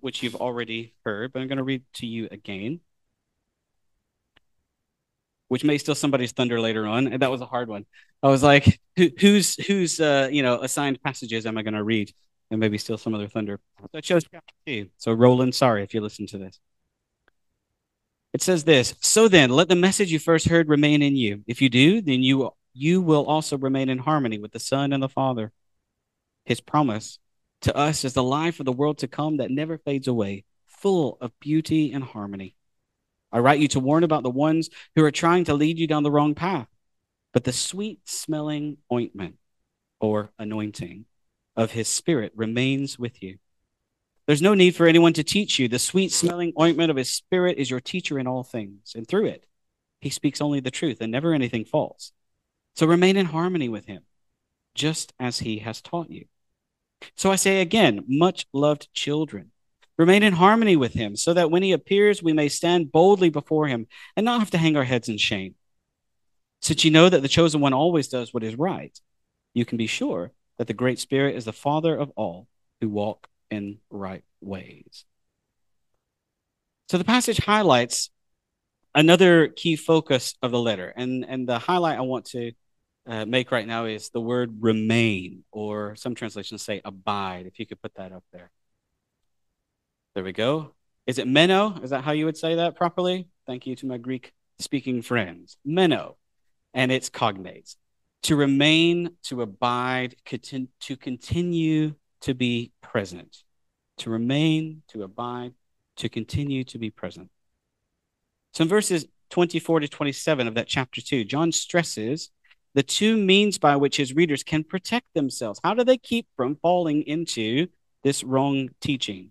which 0.00 0.22
you've 0.22 0.36
already 0.36 0.94
heard, 1.04 1.32
but 1.32 1.40
I'm 1.40 1.48
going 1.48 1.58
to 1.58 1.64
read 1.64 1.84
to 1.94 2.06
you 2.06 2.28
again, 2.30 2.80
which 5.48 5.64
may 5.64 5.78
steal 5.78 5.94
somebody's 5.94 6.32
thunder 6.32 6.60
later 6.60 6.86
on. 6.86 7.08
And 7.08 7.22
that 7.22 7.30
was 7.30 7.40
a 7.40 7.46
hard 7.46 7.68
one. 7.68 7.86
I 8.22 8.28
was 8.28 8.42
like, 8.42 8.80
Who, 8.96 9.08
who's 9.18 9.54
who's 9.66 10.00
uh, 10.00 10.28
you 10.30 10.42
know 10.42 10.60
assigned 10.60 11.02
passages 11.02 11.46
am 11.46 11.58
I 11.58 11.62
going 11.62 11.74
to 11.74 11.84
read 11.84 12.12
and 12.50 12.60
maybe 12.60 12.78
steal 12.78 12.98
some 12.98 13.14
of 13.14 13.20
their 13.20 13.28
thunder? 13.28 13.60
So 13.80 13.88
I 13.94 14.00
chose 14.00 14.24
chapter 14.30 14.54
two. 14.66 14.88
So 14.98 15.12
Roland, 15.12 15.54
sorry 15.54 15.82
if 15.82 15.94
you 15.94 16.00
listen 16.00 16.26
to 16.28 16.38
this. 16.38 16.58
It 18.32 18.42
says 18.42 18.64
this 18.64 18.94
So 19.00 19.28
then, 19.28 19.50
let 19.50 19.68
the 19.68 19.76
message 19.76 20.12
you 20.12 20.18
first 20.18 20.48
heard 20.48 20.68
remain 20.68 21.02
in 21.02 21.16
you. 21.16 21.42
If 21.46 21.62
you 21.62 21.68
do, 21.68 22.00
then 22.00 22.22
you 22.22 22.50
you 22.74 23.02
will 23.02 23.24
also 23.24 23.58
remain 23.58 23.88
in 23.88 23.98
harmony 23.98 24.38
with 24.38 24.52
the 24.52 24.60
Son 24.60 24.92
and 24.92 25.02
the 25.02 25.08
Father. 25.08 25.52
His 26.44 26.60
promise 26.60 27.18
to 27.62 27.76
us 27.76 28.04
is 28.04 28.12
the 28.12 28.22
life 28.22 28.60
of 28.60 28.66
the 28.66 28.72
world 28.72 28.98
to 28.98 29.08
come 29.08 29.38
that 29.38 29.50
never 29.50 29.78
fades 29.78 30.06
away, 30.08 30.44
full 30.66 31.18
of 31.20 31.32
beauty 31.40 31.92
and 31.92 32.04
harmony. 32.04 32.54
I 33.32 33.38
write 33.38 33.60
you 33.60 33.68
to 33.68 33.80
warn 33.80 34.04
about 34.04 34.22
the 34.22 34.30
ones 34.30 34.70
who 34.94 35.04
are 35.04 35.10
trying 35.10 35.44
to 35.44 35.54
lead 35.54 35.78
you 35.78 35.86
down 35.86 36.02
the 36.02 36.10
wrong 36.10 36.34
path. 36.34 36.68
But 37.32 37.44
the 37.44 37.52
sweet 37.52 38.08
smelling 38.08 38.78
ointment 38.92 39.36
or 40.00 40.30
anointing 40.38 41.04
of 41.56 41.72
his 41.72 41.88
spirit 41.88 42.32
remains 42.34 42.98
with 42.98 43.22
you. 43.22 43.38
There's 44.26 44.42
no 44.42 44.54
need 44.54 44.76
for 44.76 44.86
anyone 44.86 45.14
to 45.14 45.24
teach 45.24 45.58
you. 45.58 45.68
The 45.68 45.78
sweet 45.78 46.12
smelling 46.12 46.52
ointment 46.60 46.90
of 46.90 46.96
his 46.96 47.12
spirit 47.12 47.58
is 47.58 47.70
your 47.70 47.80
teacher 47.80 48.18
in 48.18 48.26
all 48.26 48.42
things, 48.42 48.92
and 48.94 49.06
through 49.08 49.26
it, 49.26 49.46
he 50.00 50.10
speaks 50.10 50.40
only 50.40 50.60
the 50.60 50.70
truth 50.70 51.00
and 51.00 51.10
never 51.10 51.32
anything 51.32 51.64
false. 51.64 52.12
So 52.76 52.86
remain 52.86 53.16
in 53.16 53.26
harmony 53.26 53.68
with 53.68 53.86
him, 53.86 54.02
just 54.74 55.12
as 55.18 55.40
he 55.40 55.58
has 55.60 55.80
taught 55.80 56.10
you. 56.10 56.26
So 57.16 57.30
I 57.32 57.36
say 57.36 57.60
again, 57.60 58.04
much 58.06 58.46
loved 58.52 58.92
children, 58.92 59.50
remain 59.98 60.22
in 60.22 60.32
harmony 60.32 60.76
with 60.76 60.94
him, 60.94 61.16
so 61.16 61.34
that 61.34 61.50
when 61.50 61.62
he 61.62 61.72
appears, 61.72 62.22
we 62.22 62.32
may 62.32 62.48
stand 62.48 62.92
boldly 62.92 63.28
before 63.28 63.66
him 63.66 63.86
and 64.16 64.24
not 64.24 64.38
have 64.38 64.52
to 64.52 64.58
hang 64.58 64.76
our 64.76 64.84
heads 64.84 65.08
in 65.08 65.18
shame. 65.18 65.56
Since 66.62 66.84
you 66.84 66.90
know 66.90 67.08
that 67.08 67.20
the 67.20 67.28
chosen 67.28 67.60
one 67.60 67.74
always 67.74 68.08
does 68.08 68.32
what 68.32 68.44
is 68.44 68.56
right, 68.56 68.98
you 69.54 69.64
can 69.64 69.76
be 69.76 69.86
sure 69.86 70.32
that 70.56 70.66
the 70.66 70.72
great 70.72 70.98
spirit 70.98 71.36
is 71.36 71.44
the 71.44 71.52
father 71.52 71.96
of 71.96 72.12
all 72.16 72.48
who 72.80 72.88
walk 72.88 73.26
in 73.50 73.78
right 73.90 74.24
ways. 74.40 75.04
So 76.88 76.98
the 76.98 77.04
passage 77.04 77.38
highlights 77.38 78.10
another 78.94 79.48
key 79.48 79.76
focus 79.76 80.34
of 80.42 80.50
the 80.50 80.58
letter. 80.58 80.92
And, 80.96 81.24
and 81.28 81.48
the 81.48 81.58
highlight 81.58 81.98
I 81.98 82.02
want 82.02 82.26
to 82.26 82.52
uh, 83.06 83.24
make 83.24 83.52
right 83.52 83.66
now 83.66 83.84
is 83.84 84.10
the 84.10 84.20
word 84.20 84.58
remain, 84.60 85.44
or 85.52 85.96
some 85.96 86.14
translations 86.14 86.62
say 86.62 86.80
abide, 86.84 87.46
if 87.46 87.58
you 87.58 87.66
could 87.66 87.80
put 87.80 87.94
that 87.94 88.12
up 88.12 88.24
there. 88.32 88.50
There 90.18 90.24
we 90.24 90.32
go. 90.32 90.74
Is 91.06 91.18
it 91.18 91.28
meno? 91.28 91.78
Is 91.80 91.90
that 91.90 92.02
how 92.02 92.10
you 92.10 92.24
would 92.24 92.36
say 92.36 92.56
that 92.56 92.74
properly? 92.74 93.28
Thank 93.46 93.68
you 93.68 93.76
to 93.76 93.86
my 93.86 93.98
Greek 93.98 94.32
speaking 94.58 95.00
friends. 95.00 95.56
Meno. 95.64 96.16
And 96.74 96.90
it's 96.90 97.08
cognates. 97.08 97.76
To 98.24 98.34
remain, 98.34 99.10
to 99.26 99.42
abide, 99.42 100.16
to 100.24 100.96
continue 100.96 101.94
to 102.22 102.34
be 102.34 102.72
present. 102.82 103.44
To 103.98 104.10
remain, 104.10 104.82
to 104.88 105.04
abide, 105.04 105.54
to 105.98 106.08
continue 106.08 106.64
to 106.64 106.78
be 106.78 106.90
present. 106.90 107.30
So 108.54 108.62
in 108.62 108.68
verses 108.68 109.06
24 109.30 109.78
to 109.78 109.88
27 109.88 110.48
of 110.48 110.54
that 110.54 110.66
chapter 110.66 111.00
2, 111.00 111.22
John 111.22 111.52
stresses 111.52 112.30
the 112.74 112.82
two 112.82 113.16
means 113.16 113.56
by 113.56 113.76
which 113.76 113.98
his 113.98 114.16
readers 114.16 114.42
can 114.42 114.64
protect 114.64 115.14
themselves. 115.14 115.60
How 115.62 115.74
do 115.74 115.84
they 115.84 115.96
keep 115.96 116.26
from 116.36 116.56
falling 116.56 117.04
into 117.04 117.68
this 118.02 118.24
wrong 118.24 118.70
teaching? 118.80 119.30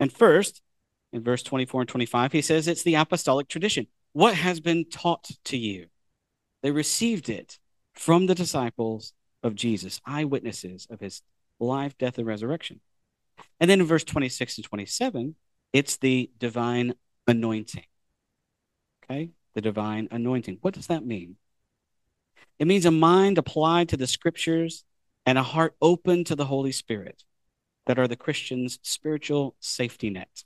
And 0.00 0.12
first, 0.12 0.62
in 1.12 1.22
verse 1.22 1.42
24 1.42 1.82
and 1.82 1.88
25, 1.88 2.32
he 2.32 2.42
says 2.42 2.68
it's 2.68 2.82
the 2.82 2.94
apostolic 2.94 3.48
tradition. 3.48 3.86
What 4.12 4.34
has 4.34 4.60
been 4.60 4.84
taught 4.84 5.30
to 5.46 5.56
you? 5.56 5.86
They 6.62 6.70
received 6.70 7.28
it 7.28 7.58
from 7.94 8.26
the 8.26 8.34
disciples 8.34 9.12
of 9.42 9.54
Jesus, 9.54 10.00
eyewitnesses 10.04 10.86
of 10.90 11.00
his 11.00 11.22
life, 11.60 11.96
death, 11.98 12.18
and 12.18 12.26
resurrection. 12.26 12.80
And 13.60 13.70
then 13.70 13.80
in 13.80 13.86
verse 13.86 14.04
26 14.04 14.58
and 14.58 14.64
27, 14.64 15.34
it's 15.72 15.96
the 15.96 16.30
divine 16.38 16.94
anointing. 17.26 17.84
Okay? 19.04 19.30
The 19.54 19.60
divine 19.60 20.08
anointing. 20.10 20.58
What 20.60 20.74
does 20.74 20.88
that 20.88 21.04
mean? 21.04 21.36
It 22.58 22.66
means 22.66 22.86
a 22.86 22.90
mind 22.90 23.38
applied 23.38 23.90
to 23.90 23.96
the 23.96 24.06
scriptures 24.06 24.84
and 25.26 25.38
a 25.38 25.42
heart 25.42 25.74
open 25.80 26.24
to 26.24 26.34
the 26.34 26.44
Holy 26.44 26.72
Spirit 26.72 27.22
that 27.88 27.98
are 27.98 28.06
the 28.06 28.16
Christian's 28.16 28.78
spiritual 28.82 29.56
safety 29.60 30.10
net. 30.10 30.44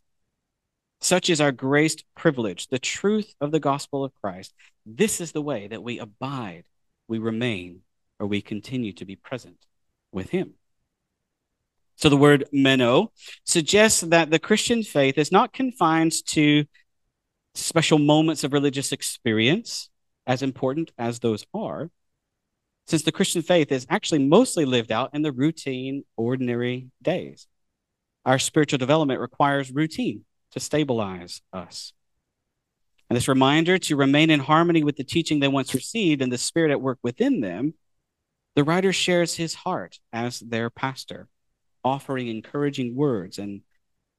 Such 1.01 1.29
is 1.29 1.41
our 1.41 1.51
graced 1.51 2.05
privilege, 2.15 2.69
the 2.69 2.79
truth 2.79 3.35
of 3.41 3.51
the 3.51 3.59
gospel 3.59 4.05
of 4.05 4.15
Christ. 4.23 4.55
This 4.87 5.21
is 5.21 5.33
the 5.33 5.43
way 5.43 5.67
that 5.67 5.83
we 5.83 5.99
abide, 5.99 6.63
we 7.09 7.19
remain, 7.19 7.81
or 8.21 8.29
we 8.29 8.41
continue 8.41 8.93
to 8.93 9.05
be 9.05 9.17
present 9.17 9.57
with 10.13 10.31
Him. 10.31 10.55
So 11.97 12.09
the 12.09 12.17
word 12.17 12.45
meno 12.53 13.11
suggests 13.45 14.03
that 14.03 14.31
the 14.31 14.39
Christian 14.39 14.85
faith 14.85 15.19
is 15.19 15.33
not 15.33 15.53
confined 15.53 16.13
to 16.27 16.65
special 17.57 17.99
moments 17.99 18.45
of 18.45 18.53
religious 18.53 18.93
experience, 18.93 19.91
as 20.29 20.43
important 20.43 20.93
as 20.97 21.19
those 21.19 21.45
are, 21.53 21.91
since 22.87 23.03
the 23.03 23.12
Christian 23.12 23.43
faith 23.43 23.71
is 23.73 23.87
actually 23.89 24.27
mostly 24.27 24.65
lived 24.65 24.93
out 24.93 25.11
in 25.15 25.23
the 25.23 25.33
routine, 25.33 26.05
ordinary 26.17 26.89
days. 27.01 27.47
Our 28.25 28.39
spiritual 28.39 28.79
development 28.79 29.21
requires 29.21 29.73
routine 29.73 30.25
to 30.53 30.61
stabilize 30.61 31.41
us. 31.53 31.93
And 33.09 33.17
this 33.17 33.29
reminder 33.29 33.79
to 33.79 33.97
remain 33.97 34.31
in 34.31 34.41
harmony 34.41 34.85
with 34.85 34.97
the 34.97 35.05
teaching 35.05 35.41
they 35.41 35.49
once 35.49 35.75
received 35.75 36.23
and 36.23 36.33
the 36.33 36.39
spirit 36.39 36.71
at 36.71 36.81
work 36.81 36.99
within 37.03 37.41
them, 37.41 37.75
the 38.55 38.65
writer 38.65 38.93
shares 38.93 39.35
his 39.35 39.55
heart 39.55 39.99
as 40.12 40.41
their 40.41 40.71
pastor, 40.71 41.29
offering 41.85 42.29
encouraging 42.29 42.95
words 42.95 43.39
and 43.39 43.62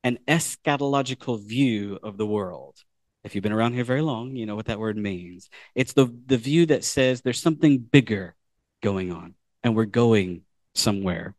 an 0.03 0.19
eschatological 0.27 1.43
view 1.43 1.97
of 2.03 2.17
the 2.17 2.25
world. 2.25 2.75
If 3.23 3.35
you've 3.35 3.43
been 3.43 3.53
around 3.53 3.73
here 3.73 3.85
very 3.85 4.01
long, 4.01 4.35
you 4.35 4.45
know 4.45 4.55
what 4.55 4.65
that 4.65 4.79
word 4.79 4.97
means. 4.97 5.49
It's 5.75 5.93
the, 5.93 6.13
the 6.25 6.37
view 6.37 6.65
that 6.65 6.83
says 6.83 7.21
there's 7.21 7.41
something 7.41 7.77
bigger 7.79 8.35
going 8.83 9.11
on, 9.11 9.33
and 9.63 9.75
we're 9.75 9.85
going 9.85 10.41
somewhere. 10.75 11.33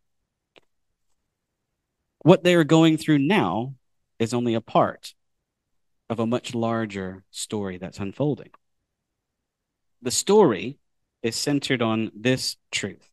What 2.23 2.43
they 2.43 2.55
are 2.55 2.65
going 2.65 2.97
through 2.97 3.19
now 3.19 3.75
is 4.19 4.35
only 4.35 4.55
a 4.55 4.61
part 4.61 5.15
of 6.09 6.19
a 6.19 6.27
much 6.27 6.55
larger 6.55 7.23
story 7.31 7.77
that's 7.77 8.01
unfolding. 8.01 8.51
The 10.03 10.11
story 10.11 10.79
is 11.23 11.37
centered 11.37 11.83
on 11.83 12.11
this 12.15 12.57
truth. 12.73 13.11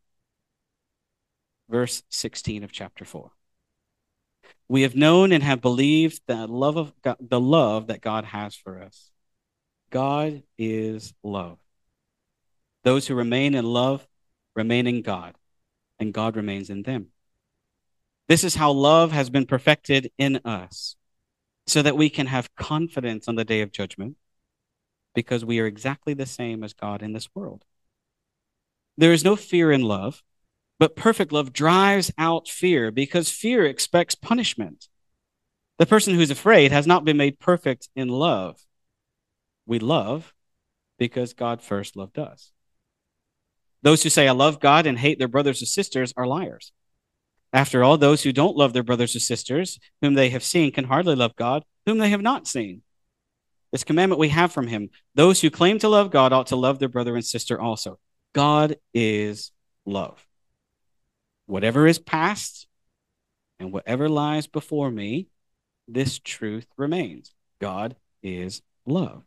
Verse 1.70 2.02
16 2.10 2.64
of 2.64 2.72
chapter 2.72 3.06
4. 3.06 3.32
We 4.70 4.84
have 4.84 4.96
known 4.96 5.34
and 5.34 5.44
have 5.44 5.62
believed 5.62 6.22
the 6.28 6.48
love 6.48 6.78
of 6.78 6.94
God, 7.02 7.18
the 7.20 7.40
love 7.40 7.88
that 7.88 8.02
God 8.02 8.24
has 8.26 8.56
for 8.56 8.82
us. 8.82 9.12
God 9.90 10.44
is 10.58 11.14
love. 11.22 11.58
Those 12.84 13.08
who 13.08 13.16
remain 13.16 13.56
in 13.56 13.66
love 13.66 14.08
remain 14.56 14.88
in 14.88 15.02
God, 15.02 15.36
and 16.00 16.14
God 16.14 16.36
remains 16.36 16.70
in 16.70 16.84
them. 16.84 17.08
This 18.28 18.44
is 18.44 18.56
how 18.56 18.72
love 18.72 19.12
has 19.12 19.30
been 19.30 19.46
perfected 19.46 20.12
in 20.18 20.42
us, 20.46 20.96
so 21.68 21.82
that 21.82 21.98
we 21.98 22.10
can 22.10 22.28
have 22.28 22.56
confidence 22.56 23.28
on 23.28 23.36
the 23.36 23.46
day 23.46 23.62
of 23.62 23.72
judgment, 23.72 24.18
because 25.14 25.44
we 25.44 25.60
are 25.60 25.66
exactly 25.66 26.14
the 26.14 26.26
same 26.26 26.64
as 26.64 26.74
God 26.74 27.02
in 27.02 27.14
this 27.14 27.30
world. 27.36 27.64
There 28.98 29.14
is 29.14 29.24
no 29.24 29.36
fear 29.36 29.72
in 29.72 29.82
love, 29.82 30.24
but 30.80 30.96
perfect 30.96 31.32
love 31.32 31.54
drives 31.54 32.12
out 32.18 32.48
fear, 32.48 32.92
because 32.92 33.30
fear 33.30 33.66
expects 33.66 34.16
punishment. 34.16 34.88
The 35.78 35.86
person 35.86 36.16
who's 36.16 36.32
afraid 36.32 36.72
has 36.72 36.86
not 36.86 37.06
been 37.06 37.18
made 37.18 37.40
perfect 37.40 37.90
in 37.96 38.08
love. 38.08 38.66
We 39.66 39.80
love 39.80 40.34
because 40.98 41.34
God 41.34 41.62
first 41.62 41.96
loved 41.96 42.20
us. 42.20 42.52
Those 43.84 44.04
who 44.04 44.10
say, 44.10 44.28
I 44.28 44.32
love 44.32 44.60
God 44.60 44.86
and 44.86 44.98
hate 44.98 45.20
their 45.20 45.28
brothers 45.28 45.62
or 45.62 45.66
sisters 45.66 46.14
are 46.16 46.28
liars. 46.28 46.72
After 47.54 47.84
all, 47.84 47.98
those 47.98 48.24
who 48.24 48.32
don't 48.32 48.56
love 48.56 48.74
their 48.74 48.84
brothers 48.84 49.16
or 49.16 49.20
sisters, 49.20 49.80
whom 50.02 50.14
they 50.14 50.30
have 50.30 50.44
seen, 50.44 50.72
can 50.72 50.86
hardly 50.86 51.16
love 51.16 51.36
God, 51.36 51.66
whom 51.86 51.98
they 51.98 52.10
have 52.10 52.22
not 52.22 52.48
seen. 52.48 52.82
This 53.72 53.84
commandment 53.84 54.20
we 54.20 54.30
have 54.30 54.52
from 54.52 54.68
him 54.68 54.90
those 55.16 55.42
who 55.42 55.50
claim 55.50 55.80
to 55.80 55.90
love 55.90 56.12
God 56.12 56.34
ought 56.34 56.48
to 56.48 56.56
love 56.56 56.80
their 56.80 56.90
brother 56.90 57.16
and 57.16 57.26
sister 57.26 57.60
also. 57.60 58.00
God 58.34 58.78
is 58.94 59.52
love. 59.86 60.26
Whatever 61.46 61.88
is 61.88 62.00
past 62.00 62.68
and 63.60 63.72
whatever 63.72 64.08
lies 64.08 64.48
before 64.48 64.92
me, 64.92 65.28
this 65.88 66.20
truth 66.20 66.68
remains. 66.78 67.34
God 67.60 67.96
is 68.24 68.62
love. 68.86 69.24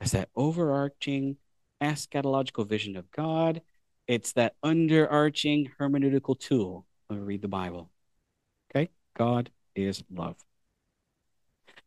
It's 0.00 0.12
that 0.12 0.28
overarching 0.34 1.36
eschatological 1.80 2.68
vision 2.68 2.96
of 2.96 3.10
God 3.10 3.60
it's 4.08 4.32
that 4.32 4.54
underarching 4.64 5.70
hermeneutical 5.78 6.38
tool 6.38 6.86
when 7.06 7.20
we 7.20 7.26
read 7.26 7.42
the 7.42 7.48
Bible. 7.48 7.90
Okay? 8.70 8.88
God 9.14 9.50
is 9.76 10.02
love. 10.10 10.36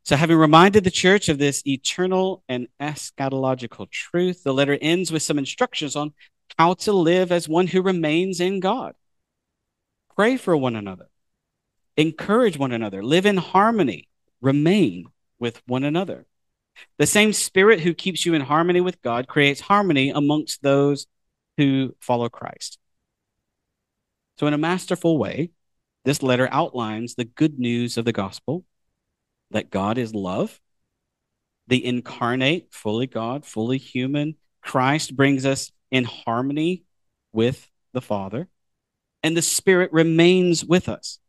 So, 0.03 0.15
having 0.15 0.37
reminded 0.37 0.83
the 0.83 0.91
church 0.91 1.29
of 1.29 1.37
this 1.37 1.61
eternal 1.65 2.43
and 2.47 2.67
eschatological 2.79 3.89
truth, 3.89 4.43
the 4.43 4.53
letter 4.53 4.77
ends 4.81 5.11
with 5.11 5.23
some 5.23 5.37
instructions 5.37 5.95
on 5.95 6.13
how 6.57 6.73
to 6.73 6.91
live 6.91 7.31
as 7.31 7.47
one 7.47 7.67
who 7.67 7.81
remains 7.81 8.39
in 8.39 8.59
God. 8.59 8.95
Pray 10.15 10.37
for 10.37 10.55
one 10.57 10.75
another, 10.75 11.07
encourage 11.97 12.57
one 12.57 12.71
another, 12.71 13.03
live 13.03 13.25
in 13.25 13.37
harmony, 13.37 14.07
remain 14.41 15.05
with 15.39 15.61
one 15.67 15.83
another. 15.83 16.25
The 16.97 17.05
same 17.05 17.33
spirit 17.33 17.81
who 17.81 17.93
keeps 17.93 18.25
you 18.25 18.33
in 18.33 18.41
harmony 18.41 18.81
with 18.81 19.01
God 19.01 19.27
creates 19.27 19.61
harmony 19.61 20.09
amongst 20.09 20.63
those 20.63 21.05
who 21.61 21.95
follow 21.99 22.27
Christ. 22.27 22.79
So, 24.39 24.47
in 24.47 24.53
a 24.53 24.57
masterful 24.57 25.17
way, 25.17 25.51
this 26.05 26.23
letter 26.23 26.49
outlines 26.51 27.13
the 27.13 27.25
good 27.25 27.59
news 27.59 27.97
of 27.97 28.05
the 28.05 28.11
gospel 28.11 28.65
that 29.51 29.69
God 29.69 29.97
is 29.99 30.15
love. 30.15 30.59
The 31.67 31.85
incarnate, 31.85 32.73
fully 32.73 33.05
God, 33.05 33.45
fully 33.45 33.77
human 33.77 34.35
Christ 34.61 35.15
brings 35.15 35.45
us 35.45 35.71
in 35.91 36.03
harmony 36.03 36.83
with 37.31 37.69
the 37.93 38.01
Father, 38.01 38.47
and 39.21 39.37
the 39.37 39.41
Spirit 39.41 39.93
remains 39.93 40.65
with 40.65 40.89
us, 40.89 41.19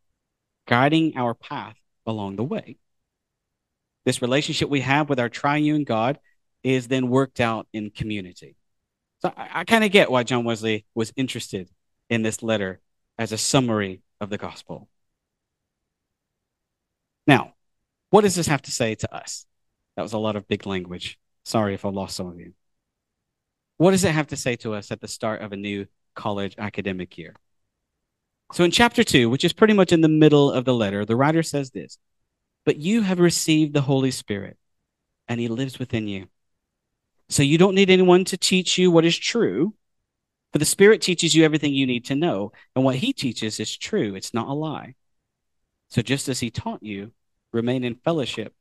guiding 0.66 1.16
our 1.16 1.34
path 1.34 1.76
along 2.06 2.36
the 2.36 2.44
way. 2.44 2.78
This 4.04 4.22
relationship 4.22 4.68
we 4.68 4.80
have 4.80 5.08
with 5.08 5.20
our 5.20 5.28
triune 5.28 5.84
God 5.84 6.18
is 6.62 6.88
then 6.88 7.08
worked 7.08 7.40
out 7.40 7.66
in 7.72 7.90
community. 7.90 8.56
So 9.22 9.32
I, 9.37 9.61
I 9.61 9.64
kind 9.64 9.85
of 9.85 9.92
get 9.92 10.11
why 10.11 10.24
John 10.24 10.44
Wesley 10.44 10.85
was 10.94 11.12
interested 11.16 11.70
in 12.11 12.22
this 12.22 12.42
letter 12.42 12.80
as 13.18 13.32
a 13.32 13.38
summary 13.38 14.02
of 14.20 14.30
the 14.30 14.38
gospel. 14.38 14.88
Now, 17.26 17.54
what 18.11 18.22
does 18.22 18.35
this 18.35 18.48
have 18.48 18.62
to 18.62 18.72
say 18.72 18.96
to 18.96 19.14
us? 19.14 19.46
That 19.96 20.02
was 20.02 20.12
a 20.12 20.18
lot 20.18 20.37
of 20.37 20.48
big 20.48 20.66
language. 20.66 21.18
Sorry 21.44 21.74
if 21.74 21.85
I 21.85 21.90
lost 21.90 22.16
some 22.16 22.26
of 22.26 22.38
you. 22.38 22.52
What 23.76 23.92
does 23.92 24.04
it 24.04 24.12
have 24.12 24.28
to 24.28 24.37
say 24.37 24.56
to 24.56 24.74
us 24.74 24.90
at 24.90 25.00
the 25.00 25.08
start 25.08 25.40
of 25.40 25.52
a 25.52 25.56
new 25.56 25.87
college 26.14 26.54
academic 26.58 27.16
year? 27.16 27.35
So, 28.52 28.64
in 28.64 28.70
chapter 28.70 29.02
2, 29.02 29.30
which 29.30 29.44
is 29.44 29.52
pretty 29.52 29.72
much 29.72 29.92
in 29.92 30.02
the 30.02 30.08
middle 30.08 30.50
of 30.50 30.64
the 30.64 30.74
letter, 30.74 31.04
the 31.04 31.16
writer 31.16 31.42
says 31.42 31.70
this 31.70 31.96
But 32.64 32.76
you 32.76 33.02
have 33.02 33.18
received 33.18 33.72
the 33.72 33.80
Holy 33.82 34.11
Spirit, 34.11 34.58
and 35.26 35.40
he 35.40 35.48
lives 35.48 35.78
within 35.78 36.06
you. 36.06 36.28
So 37.32 37.42
you 37.42 37.56
don't 37.56 37.74
need 37.74 37.88
anyone 37.88 38.24
to 38.26 38.36
teach 38.36 38.76
you 38.76 38.90
what 38.90 39.06
is 39.06 39.18
true, 39.18 39.74
for 40.52 40.58
the 40.58 40.66
Spirit 40.66 41.00
teaches 41.00 41.34
you 41.34 41.44
everything 41.44 41.72
you 41.72 41.86
need 41.86 42.04
to 42.06 42.14
know. 42.14 42.52
And 42.76 42.84
what 42.84 42.96
He 42.96 43.14
teaches 43.14 43.58
is 43.58 43.74
true, 43.74 44.14
it's 44.14 44.34
not 44.34 44.48
a 44.48 44.52
lie. 44.52 44.96
So 45.88 46.02
just 46.02 46.28
as 46.28 46.40
He 46.40 46.50
taught 46.50 46.82
you, 46.82 47.12
remain 47.50 47.84
in 47.84 47.94
fellowship 47.94 48.54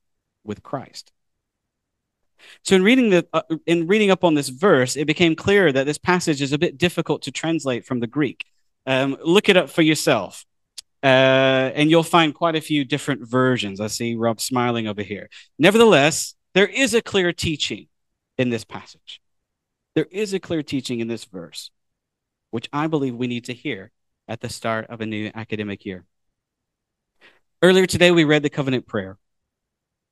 with 0.45 0.63
Christ. 0.63 1.11
So 2.63 2.75
in 2.75 2.83
reading 2.83 3.09
the 3.09 3.27
uh, 3.33 3.41
in 3.65 3.87
reading 3.87 4.09
up 4.09 4.23
on 4.23 4.35
this 4.35 4.49
verse, 4.49 4.95
it 4.95 5.05
became 5.05 5.35
clear 5.35 5.71
that 5.73 5.85
this 5.85 5.97
passage 5.97 6.41
is 6.41 6.53
a 6.53 6.57
bit 6.57 6.77
difficult 6.77 7.23
to 7.23 7.31
translate 7.31 7.85
from 7.85 7.99
the 7.99 8.07
Greek. 8.07 8.45
Um, 8.87 9.17
look 9.21 9.49
it 9.49 9.57
up 9.57 9.69
for 9.69 9.81
yourself, 9.81 10.45
uh, 11.03 11.71
and 11.75 11.91
you'll 11.91 12.03
find 12.03 12.33
quite 12.33 12.55
a 12.55 12.61
few 12.61 12.85
different 12.85 13.27
versions. 13.27 13.81
I 13.81 13.87
see 13.87 14.15
Rob 14.15 14.39
smiling 14.39 14.87
over 14.87 15.03
here. 15.03 15.29
Nevertheless, 15.59 16.35
there 16.53 16.67
is 16.67 16.93
a 16.93 17.01
clear 17.01 17.33
teaching 17.33 17.87
in 18.41 18.49
this 18.49 18.65
passage. 18.65 19.21
There 19.95 20.07
is 20.11 20.33
a 20.33 20.39
clear 20.39 20.63
teaching 20.63 20.99
in 20.99 21.07
this 21.07 21.25
verse, 21.25 21.69
which 22.49 22.67
I 22.73 22.87
believe 22.87 23.15
we 23.15 23.27
need 23.27 23.45
to 23.45 23.53
hear 23.53 23.91
at 24.27 24.41
the 24.41 24.49
start 24.49 24.87
of 24.89 24.99
a 24.99 25.05
new 25.05 25.31
academic 25.35 25.85
year. 25.85 26.05
Earlier 27.61 27.85
today, 27.85 28.11
we 28.11 28.23
read 28.23 28.43
the 28.43 28.49
covenant 28.49 28.87
prayer. 28.87 29.17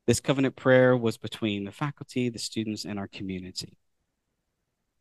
This 0.05 0.19
covenant 0.19 0.55
prayer 0.55 0.95
was 0.95 1.17
between 1.17 1.65
the 1.65 1.71
faculty, 1.71 2.29
the 2.29 2.39
students, 2.39 2.85
and 2.85 2.99
our 2.99 3.07
community. 3.07 3.77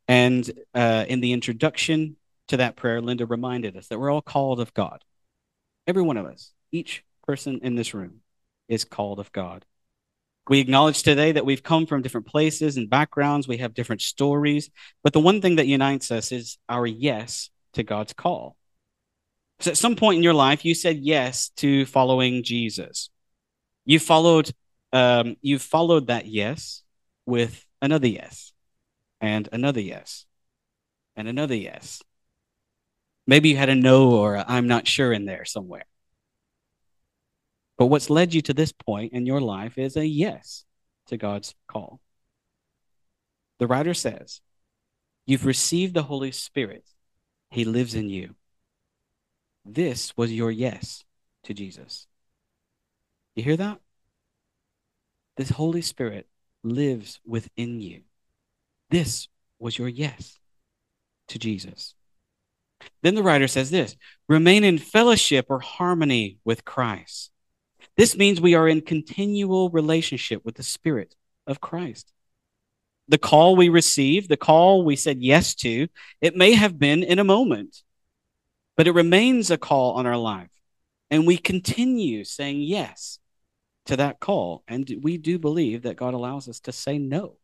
And 0.07 0.51
uh, 0.75 1.05
in 1.09 1.21
the 1.21 1.33
introduction 1.33 2.17
to 2.49 2.57
that 2.57 2.77
prayer, 2.77 3.03
Linda 3.03 3.27
reminded 3.27 3.77
us 3.77 3.89
that 3.89 3.99
we're 3.99 4.11
all 4.11 4.23
called 4.23 4.61
of 4.61 4.73
God. 4.73 5.05
Every 5.87 6.03
one 6.03 6.17
of 6.17 6.25
us, 6.25 6.53
each 6.73 7.05
person 7.27 7.61
in 7.63 7.75
this 7.75 7.93
room 7.93 8.21
is 8.69 8.85
called 8.85 9.21
of 9.21 9.33
God. 9.33 9.67
We 10.49 10.61
acknowledge 10.61 11.03
today 11.03 11.33
that 11.33 11.45
we've 11.45 11.63
come 11.63 11.85
from 11.87 12.01
different 12.01 12.27
places 12.27 12.79
and 12.79 12.89
backgrounds, 12.89 13.47
we 13.47 13.59
have 13.59 13.75
different 13.75 14.01
stories, 14.01 14.71
but 15.03 15.13
the 15.13 15.21
one 15.21 15.43
thing 15.43 15.57
that 15.57 15.67
unites 15.67 16.11
us 16.11 16.33
is 16.33 16.57
our 16.69 16.87
yes 16.87 17.51
to 17.75 17.83
God's 17.83 18.15
call. 18.15 18.57
So 19.61 19.71
at 19.71 19.77
some 19.77 19.95
point 19.95 20.19
in 20.19 20.23
your 20.23 20.35
life, 20.35 20.65
you 20.65 20.75
said 20.75 20.99
yes 20.99 21.51
to 21.57 21.85
following 21.85 22.43
Jesus. 22.45 23.11
You 23.85 23.99
followed, 23.99 24.51
um, 24.93 25.37
you 25.43 25.59
followed 25.59 26.07
that 26.07 26.27
yes 26.27 26.83
with 27.27 27.67
another 27.83 28.09
yes, 28.09 28.53
and 29.21 29.49
another 29.53 29.81
yes, 29.81 30.25
and 31.17 31.29
another 31.29 31.57
yes. 31.57 32.03
Maybe 33.27 33.51
you 33.51 33.57
had 33.57 33.69
a 33.69 33.75
no 33.75 34.13
or 34.13 34.43
I'm 34.49 34.69
not 34.69 34.87
sure 34.87 35.13
in 35.13 35.27
there 35.27 35.45
somewhere. 35.45 35.85
But 37.79 37.87
what's 37.87 38.11
led 38.11 38.35
you 38.35 38.43
to 38.43 38.53
this 38.53 38.73
point 38.73 39.13
in 39.13 39.25
your 39.25 39.41
life 39.41 39.79
is 39.79 39.97
a 39.97 40.05
yes 40.05 40.65
to 41.07 41.17
God's 41.17 41.55
call. 41.69 42.01
The 43.61 43.69
writer 43.69 43.95
says, 43.95 44.41
You've 45.27 45.47
received 45.47 45.95
the 45.95 46.03
Holy 46.03 46.33
Spirit, 46.33 46.85
He 47.51 47.65
lives 47.65 47.95
in 47.95 48.09
you. 48.09 48.35
This 49.65 50.17
was 50.17 50.33
your 50.33 50.51
yes 50.51 51.05
to 51.45 51.55
Jesus. 51.55 52.07
You 53.37 53.45
hear 53.45 53.57
that? 53.57 53.79
This 55.37 55.51
Holy 55.51 55.83
Spirit 55.83 56.27
lives 56.65 57.21
within 57.25 57.81
you. 57.81 58.03
This 58.91 59.29
was 59.59 59.79
your 59.79 59.89
yes 59.89 60.39
to 61.29 61.39
Jesus. 61.39 61.95
Then 63.03 63.15
the 63.15 63.23
writer 63.23 63.47
says 63.47 63.71
this 63.71 63.97
remain 64.29 64.65
in 64.65 64.79
fellowship 64.79 65.47
or 65.49 65.61
harmony 65.61 66.39
with 66.45 66.65
Christ. 66.65 67.31
This 67.99 68.17
means 68.17 68.41
we 68.41 68.55
are 68.55 68.69
in 68.69 68.81
continual 68.81 69.71
relationship 69.71 70.45
with 70.45 70.55
the 70.55 70.63
Spirit 70.63 71.17
of 71.49 71.61
Christ. 71.61 72.13
The 73.09 73.19
call 73.19 73.57
we 73.57 73.69
received, 73.69 74.29
the 74.29 74.37
call 74.37 74.85
we 74.85 74.95
said 74.95 75.21
yes 75.21 75.57
to, 75.57 75.89
it 76.21 76.37
may 76.37 76.53
have 76.53 76.79
been 76.79 77.03
in 77.03 77.19
a 77.19 77.25
moment, 77.25 77.83
but 78.77 78.87
it 78.87 78.93
remains 78.93 79.51
a 79.51 79.59
call 79.59 79.95
on 79.95 80.07
our 80.07 80.17
life. 80.17 80.51
And 81.11 81.27
we 81.27 81.39
continue 81.39 82.23
saying 82.23 82.61
yes 82.61 83.19
to 83.87 83.97
that 83.97 84.21
call. 84.21 84.63
And 84.69 84.89
we 85.03 85.19
do 85.19 85.37
believe 85.41 85.83
that 85.83 85.97
God 85.97 86.15
allows 86.15 86.49
us 86.49 86.61
to 86.61 86.73
say 86.73 86.99
no 86.99 87.39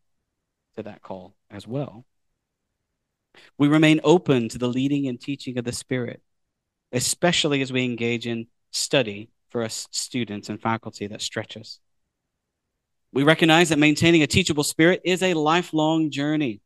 to 0.77 0.83
that 0.83 1.01
call 1.01 1.35
as 1.51 1.67
well. 1.67 2.05
We 3.57 3.67
remain 3.67 3.99
open 4.05 4.47
to 4.49 4.57
the 4.57 4.69
leading 4.69 5.05
and 5.07 5.19
teaching 5.19 5.57
of 5.57 5.65
the 5.65 5.73
Spirit, 5.73 6.21
especially 6.93 7.61
as 7.61 7.73
we 7.73 7.83
engage 7.83 8.25
in 8.25 8.47
study 8.71 9.31
for 9.55 9.63
us 9.63 9.87
students 9.89 10.49
and 10.49 10.61
faculty 10.61 11.07
that 11.07 11.21
stretch 11.21 11.55
us. 11.55 11.79
We 13.13 13.23
recognize 13.23 13.69
that 13.69 13.79
maintaining 13.79 14.21
a 14.21 14.27
teachable 14.27 14.65
spirit 14.65 14.99
is 15.05 15.23
a 15.23 15.33
lifelong 15.33 16.11
journey. 16.11 16.59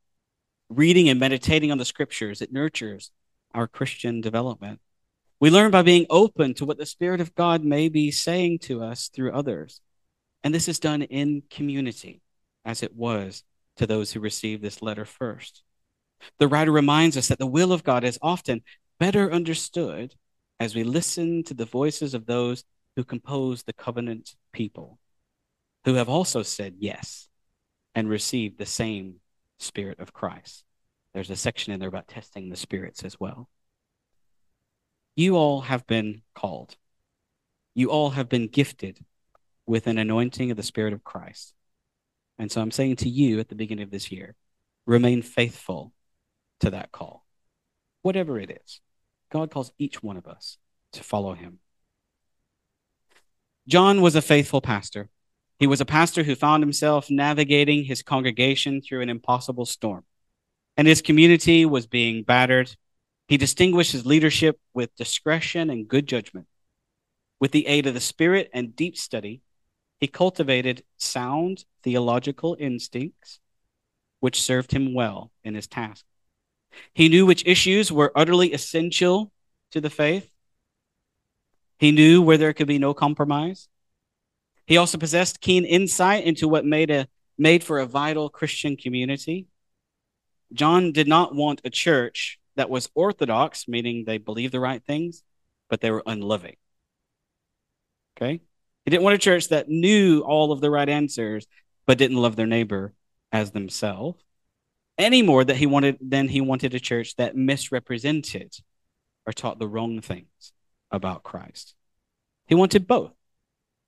Reading 0.69 1.07
and 1.07 1.19
meditating 1.19 1.71
on 1.71 1.77
the 1.77 1.85
scriptures, 1.85 2.41
it 2.41 2.51
nurtures 2.51 3.11
our 3.53 3.67
Christian 3.67 4.21
development. 4.21 4.79
We 5.39 5.51
learn 5.51 5.69
by 5.69 5.83
being 5.83 6.07
open 6.09 6.55
to 6.55 6.65
what 6.65 6.79
the 6.79 6.85
Spirit 6.87 7.21
of 7.21 7.35
God 7.35 7.63
may 7.63 7.89
be 7.89 8.09
saying 8.09 8.57
to 8.63 8.81
us 8.81 9.09
through 9.09 9.33
others. 9.33 9.81
And 10.43 10.51
this 10.51 10.67
is 10.67 10.79
done 10.79 11.03
in 11.03 11.43
community, 11.51 12.21
as 12.65 12.81
it 12.81 12.95
was 12.95 13.43
to 13.77 13.85
those 13.85 14.13
who 14.13 14.19
received 14.19 14.63
this 14.63 14.81
letter 14.81 15.05
first. 15.05 15.61
The 16.39 16.47
writer 16.47 16.71
reminds 16.71 17.17
us 17.17 17.27
that 17.27 17.37
the 17.37 17.45
will 17.45 17.71
of 17.71 17.83
God 17.83 18.03
is 18.03 18.17
often 18.19 18.63
better 18.99 19.31
understood 19.31 20.15
as 20.59 20.73
we 20.73 20.83
listen 20.83 21.43
to 21.43 21.53
the 21.53 21.65
voices 21.65 22.15
of 22.15 22.25
those 22.25 22.63
who 22.99 23.03
compose 23.05 23.63
the 23.63 23.71
covenant 23.71 24.35
people, 24.51 24.99
who 25.85 25.93
have 25.93 26.09
also 26.09 26.43
said 26.43 26.75
yes 26.79 27.29
and 27.95 28.09
received 28.09 28.57
the 28.57 28.65
same 28.65 29.21
Spirit 29.57 30.01
of 30.01 30.11
Christ. 30.11 30.65
There's 31.13 31.29
a 31.29 31.37
section 31.37 31.71
in 31.71 31.79
there 31.79 31.87
about 31.87 32.09
testing 32.09 32.49
the 32.49 32.57
spirits 32.57 33.05
as 33.05 33.17
well. 33.17 33.47
You 35.15 35.37
all 35.37 35.61
have 35.61 35.87
been 35.87 36.23
called. 36.35 36.75
You 37.73 37.89
all 37.89 38.09
have 38.09 38.27
been 38.27 38.49
gifted 38.49 38.99
with 39.65 39.87
an 39.87 39.97
anointing 39.97 40.51
of 40.51 40.57
the 40.57 40.61
Spirit 40.61 40.91
of 40.91 41.05
Christ. 41.05 41.53
And 42.37 42.51
so 42.51 42.59
I'm 42.59 42.69
saying 42.69 42.97
to 42.97 43.09
you 43.09 43.39
at 43.39 43.47
the 43.47 43.55
beginning 43.55 43.83
of 43.83 43.91
this 43.91 44.11
year, 44.11 44.35
remain 44.85 45.21
faithful 45.21 45.93
to 46.59 46.71
that 46.71 46.91
call, 46.91 47.25
whatever 48.01 48.37
it 48.37 48.59
is. 48.65 48.81
God 49.31 49.51
calls 49.51 49.71
each 49.77 50.03
one 50.03 50.17
of 50.17 50.27
us 50.27 50.57
to 50.91 51.01
follow 51.01 51.33
him. 51.33 51.59
John 53.69 54.01
was 54.01 54.15
a 54.15 54.21
faithful 54.23 54.61
pastor. 54.61 55.09
He 55.59 55.67
was 55.67 55.79
a 55.79 55.85
pastor 55.85 56.23
who 56.23 56.33
found 56.33 56.63
himself 56.63 57.11
navigating 57.11 57.83
his 57.83 58.01
congregation 58.01 58.81
through 58.81 59.01
an 59.01 59.09
impossible 59.09 59.67
storm, 59.67 60.05
and 60.75 60.87
his 60.87 61.03
community 61.03 61.67
was 61.67 61.85
being 61.85 62.23
battered. 62.23 62.75
He 63.27 63.37
distinguished 63.37 63.91
his 63.91 64.07
leadership 64.07 64.59
with 64.73 64.95
discretion 64.95 65.69
and 65.69 65.87
good 65.87 66.07
judgment. 66.07 66.47
With 67.39 67.51
the 67.51 67.67
aid 67.67 67.85
of 67.85 67.93
the 67.93 67.99
Spirit 67.99 68.49
and 68.55 68.75
deep 68.75 68.97
study, 68.97 69.43
he 69.99 70.07
cultivated 70.07 70.83
sound 70.97 71.65
theological 71.83 72.57
instincts, 72.59 73.39
which 74.19 74.41
served 74.41 74.71
him 74.71 74.95
well 74.95 75.31
in 75.43 75.53
his 75.53 75.67
task. 75.67 76.05
He 76.95 77.07
knew 77.07 77.27
which 77.27 77.45
issues 77.45 77.91
were 77.91 78.11
utterly 78.15 78.51
essential 78.51 79.31
to 79.69 79.79
the 79.79 79.91
faith 79.91 80.27
he 81.79 81.91
knew 81.91 82.21
where 82.21 82.37
there 82.37 82.53
could 82.53 82.67
be 82.67 82.77
no 82.77 82.93
compromise. 82.93 83.69
He 84.67 84.77
also 84.77 84.97
possessed 84.97 85.41
keen 85.41 85.65
insight 85.65 86.25
into 86.25 86.47
what 86.47 86.65
made 86.65 86.91
a 86.91 87.07
made 87.37 87.63
for 87.63 87.79
a 87.79 87.85
vital 87.85 88.29
Christian 88.29 88.75
community. 88.75 89.47
John 90.51 90.91
did 90.91 91.07
not 91.07 91.33
want 91.33 91.61
a 91.63 91.69
church 91.69 92.37
that 92.57 92.69
was 92.69 92.89
orthodox, 92.93 93.67
meaning 93.67 94.03
they 94.03 94.17
believed 94.17 94.53
the 94.53 94.59
right 94.59 94.83
things, 94.83 95.23
but 95.69 95.79
they 95.79 95.89
were 95.89 96.03
unloving. 96.05 96.57
Okay? 98.17 98.41
He 98.83 98.91
didn't 98.91 99.03
want 99.03 99.15
a 99.15 99.19
church 99.19 99.47
that 99.49 99.69
knew 99.69 100.19
all 100.19 100.51
of 100.51 100.59
the 100.59 100.69
right 100.69 100.89
answers, 100.89 101.47
but 101.85 101.97
didn't 101.97 102.17
love 102.17 102.35
their 102.35 102.45
neighbor 102.45 102.93
as 103.31 103.51
themselves. 103.51 104.21
Any 104.97 105.21
more 105.21 105.45
that 105.45 105.55
he 105.55 105.65
wanted 105.65 105.97
than 106.01 106.27
he 106.27 106.41
wanted 106.41 106.73
a 106.73 106.79
church 106.79 107.15
that 107.15 107.37
misrepresented 107.37 108.53
or 109.25 109.31
taught 109.31 109.59
the 109.59 109.67
wrong 109.67 110.01
things 110.01 110.51
about 110.91 111.23
Christ. 111.23 111.75
He 112.47 112.55
wanted 112.55 112.87
both 112.87 113.11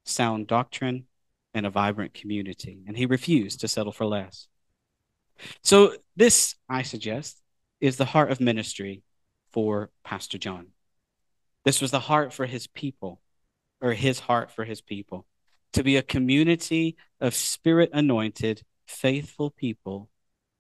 sound 0.06 0.48
doctrine 0.48 1.06
and 1.54 1.66
a 1.66 1.70
vibrant 1.70 2.14
community, 2.14 2.80
and 2.88 2.96
he 2.96 3.06
refused 3.06 3.60
to 3.62 3.68
settle 3.68 3.92
for 3.92 4.06
less. 4.06 4.48
So, 5.64 5.96
this, 6.16 6.56
I 6.70 6.84
suggest, 6.84 7.42
is 7.80 7.98
the 7.98 8.06
heart 8.06 8.32
of 8.32 8.40
ministry 8.40 9.04
for 9.52 9.90
Pastor 10.04 10.38
John. 10.38 10.68
This 11.66 11.82
was 11.82 11.92
the 11.92 12.00
heart 12.00 12.34
for 12.34 12.46
his 12.46 12.68
people, 12.68 13.22
or 13.82 13.94
his 13.94 14.20
heart 14.20 14.52
for 14.52 14.66
his 14.66 14.82
people, 14.82 15.26
to 15.74 15.84
be 15.84 15.98
a 15.98 16.04
community 16.04 16.96
of 17.20 17.34
spirit 17.34 17.90
anointed, 17.94 18.64
faithful 18.86 19.50
people 19.50 20.10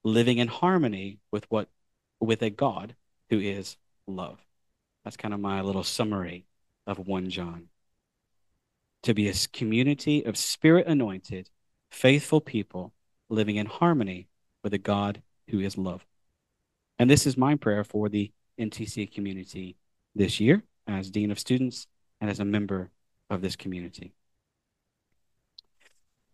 living 0.03 0.39
in 0.39 0.47
harmony 0.47 1.19
with 1.31 1.45
what 1.49 1.69
with 2.19 2.41
a 2.41 2.49
God 2.49 2.95
who 3.29 3.39
is 3.39 3.77
love. 4.07 4.39
That's 5.03 5.17
kind 5.17 5.33
of 5.33 5.39
my 5.39 5.61
little 5.61 5.83
summary 5.83 6.45
of 6.85 7.07
1 7.07 7.29
John. 7.29 7.67
To 9.03 9.13
be 9.13 9.27
a 9.27 9.33
community 9.51 10.23
of 10.23 10.37
spirit 10.37 10.87
anointed, 10.87 11.49
faithful 11.89 12.41
people 12.41 12.93
living 13.29 13.55
in 13.55 13.65
harmony 13.65 14.27
with 14.63 14.73
a 14.73 14.77
God 14.77 15.21
who 15.49 15.59
is 15.59 15.77
love. 15.77 16.05
And 16.99 17.09
this 17.09 17.25
is 17.25 17.35
my 17.35 17.55
prayer 17.55 17.83
for 17.83 18.09
the 18.09 18.31
NTC 18.59 19.11
community 19.11 19.75
this 20.13 20.39
year 20.39 20.63
as 20.87 21.09
Dean 21.09 21.31
of 21.31 21.39
Students 21.39 21.87
and 22.19 22.29
as 22.29 22.39
a 22.39 22.45
member 22.45 22.91
of 23.29 23.41
this 23.41 23.55
community. 23.55 24.13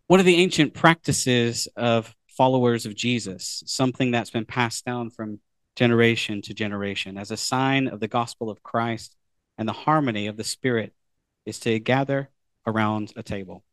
One 0.08 0.20
of 0.20 0.26
the 0.26 0.36
ancient 0.38 0.74
practices 0.74 1.68
of 1.76 2.16
followers 2.28 2.86
of 2.86 2.96
Jesus, 2.96 3.64
something 3.66 4.12
that's 4.12 4.30
been 4.30 4.46
passed 4.46 4.86
down 4.86 5.10
from 5.10 5.40
generation 5.78 6.42
to 6.42 6.54
generation 6.56 7.18
as 7.18 7.30
a 7.30 7.38
sign 7.38 7.88
of 7.88 8.00
the 8.00 8.08
gospel 8.08 8.50
of 8.50 8.64
Christ 8.64 9.16
and 9.58 9.70
the 9.70 9.74
harmony 9.74 10.26
of 10.28 10.36
the 10.36 10.44
Spirit 10.44 10.94
is 11.46 11.60
to 11.62 11.80
gather 11.80 12.30
around 12.66 13.14
a 13.16 13.24
table. 13.24 13.64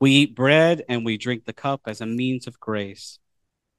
We 0.00 0.10
eat 0.10 0.34
bread 0.34 0.82
and 0.88 1.04
we 1.04 1.16
drink 1.16 1.44
the 1.44 1.52
cup 1.52 1.82
as 1.86 2.00
a 2.00 2.06
means 2.06 2.46
of 2.46 2.58
grace, 2.58 3.20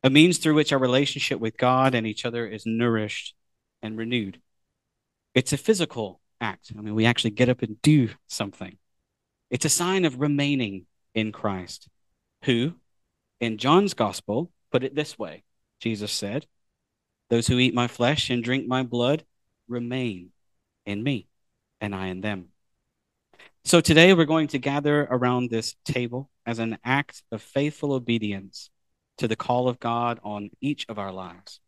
a 0.04 0.10
means 0.10 0.38
through 0.38 0.56
which 0.56 0.72
our 0.72 0.80
relationship 0.80 1.40
with 1.40 1.58
God 1.58 1.94
and 1.94 2.08
each 2.08 2.26
other 2.26 2.48
is 2.48 2.66
nourished 2.66 3.36
and 3.82 3.98
renewed. 3.98 4.40
It's 5.36 5.54
a 5.54 5.58
physical 5.58 6.22
act. 6.40 6.72
I 6.78 6.82
mean, 6.82 6.96
we 6.96 7.06
actually 7.06 7.32
get 7.32 7.50
up 7.50 7.62
and 7.62 7.82
do 7.82 8.10
something. 8.28 8.78
It's 9.50 9.66
a 9.66 9.70
sign 9.70 10.06
of 10.06 10.22
remaining 10.22 10.86
in 11.14 11.34
Christ, 11.34 11.90
who, 12.46 12.76
in 13.42 13.58
John's 13.58 13.94
gospel, 13.94 14.50
put 14.72 14.86
it 14.86 14.96
this 14.96 15.20
way 15.20 15.44
Jesus 15.82 16.12
said, 16.12 16.46
those 17.32 17.48
who 17.48 17.58
eat 17.60 17.74
my 17.74 17.88
flesh 17.88 18.30
and 18.30 18.44
drink 18.44 18.68
my 18.68 18.84
blood 18.84 19.24
remain 19.70 20.32
in 20.86 21.02
me, 21.02 21.30
and 21.80 21.96
I 21.96 22.08
in 22.08 22.20
them. 22.20 22.50
So 23.64 23.80
today 23.80 24.14
we're 24.14 24.26
going 24.26 24.50
to 24.50 24.60
gather 24.60 25.08
around 25.10 25.50
this 25.50 25.76
table 25.86 26.30
as 26.46 26.60
an 26.60 26.78
act 26.84 27.24
of 27.32 27.42
faithful 27.42 27.94
obedience 27.94 28.70
to 29.18 29.30
the 29.30 29.38
call 29.38 29.70
of 29.70 29.80
God 29.80 30.20
on 30.24 30.50
each 30.60 30.86
of 30.90 31.00
our 31.00 31.14
lives, 31.14 31.62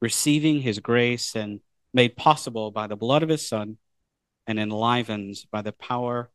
receiving 0.00 0.62
his 0.62 0.78
grace 0.78 1.36
and 1.36 1.60
made 1.92 2.16
possible 2.16 2.70
by 2.70 2.86
the 2.86 2.96
blood 2.96 3.22
of 3.22 3.28
his 3.28 3.46
Son 3.46 3.76
and 4.46 4.58
enlivened 4.58 5.36
by 5.52 5.60
the 5.60 5.72
power 5.72 6.30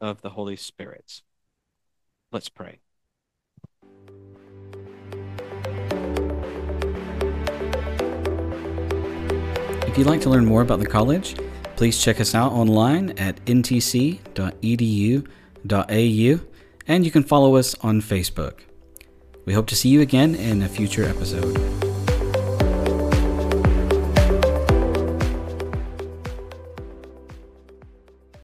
of 0.00 0.22
the 0.22 0.30
Holy 0.30 0.56
Spirit. 0.56 1.22
Let's 2.30 2.48
pray. 2.48 2.78
If 9.92 9.98
you'd 9.98 10.06
like 10.06 10.22
to 10.22 10.30
learn 10.30 10.46
more 10.46 10.62
about 10.62 10.78
the 10.78 10.86
college, 10.86 11.36
please 11.76 12.02
check 12.02 12.18
us 12.18 12.34
out 12.34 12.52
online 12.52 13.10
at 13.18 13.44
ntc.edu.au 13.44 14.16
and 16.88 17.04
you 17.04 17.10
can 17.10 17.22
follow 17.22 17.56
us 17.56 17.74
on 17.82 18.00
Facebook. 18.00 18.60
We 19.44 19.52
hope 19.52 19.66
to 19.66 19.76
see 19.76 19.90
you 19.90 20.00
again 20.00 20.34
in 20.34 20.62
a 20.62 20.68
future 20.70 21.04
episode. 21.04 21.91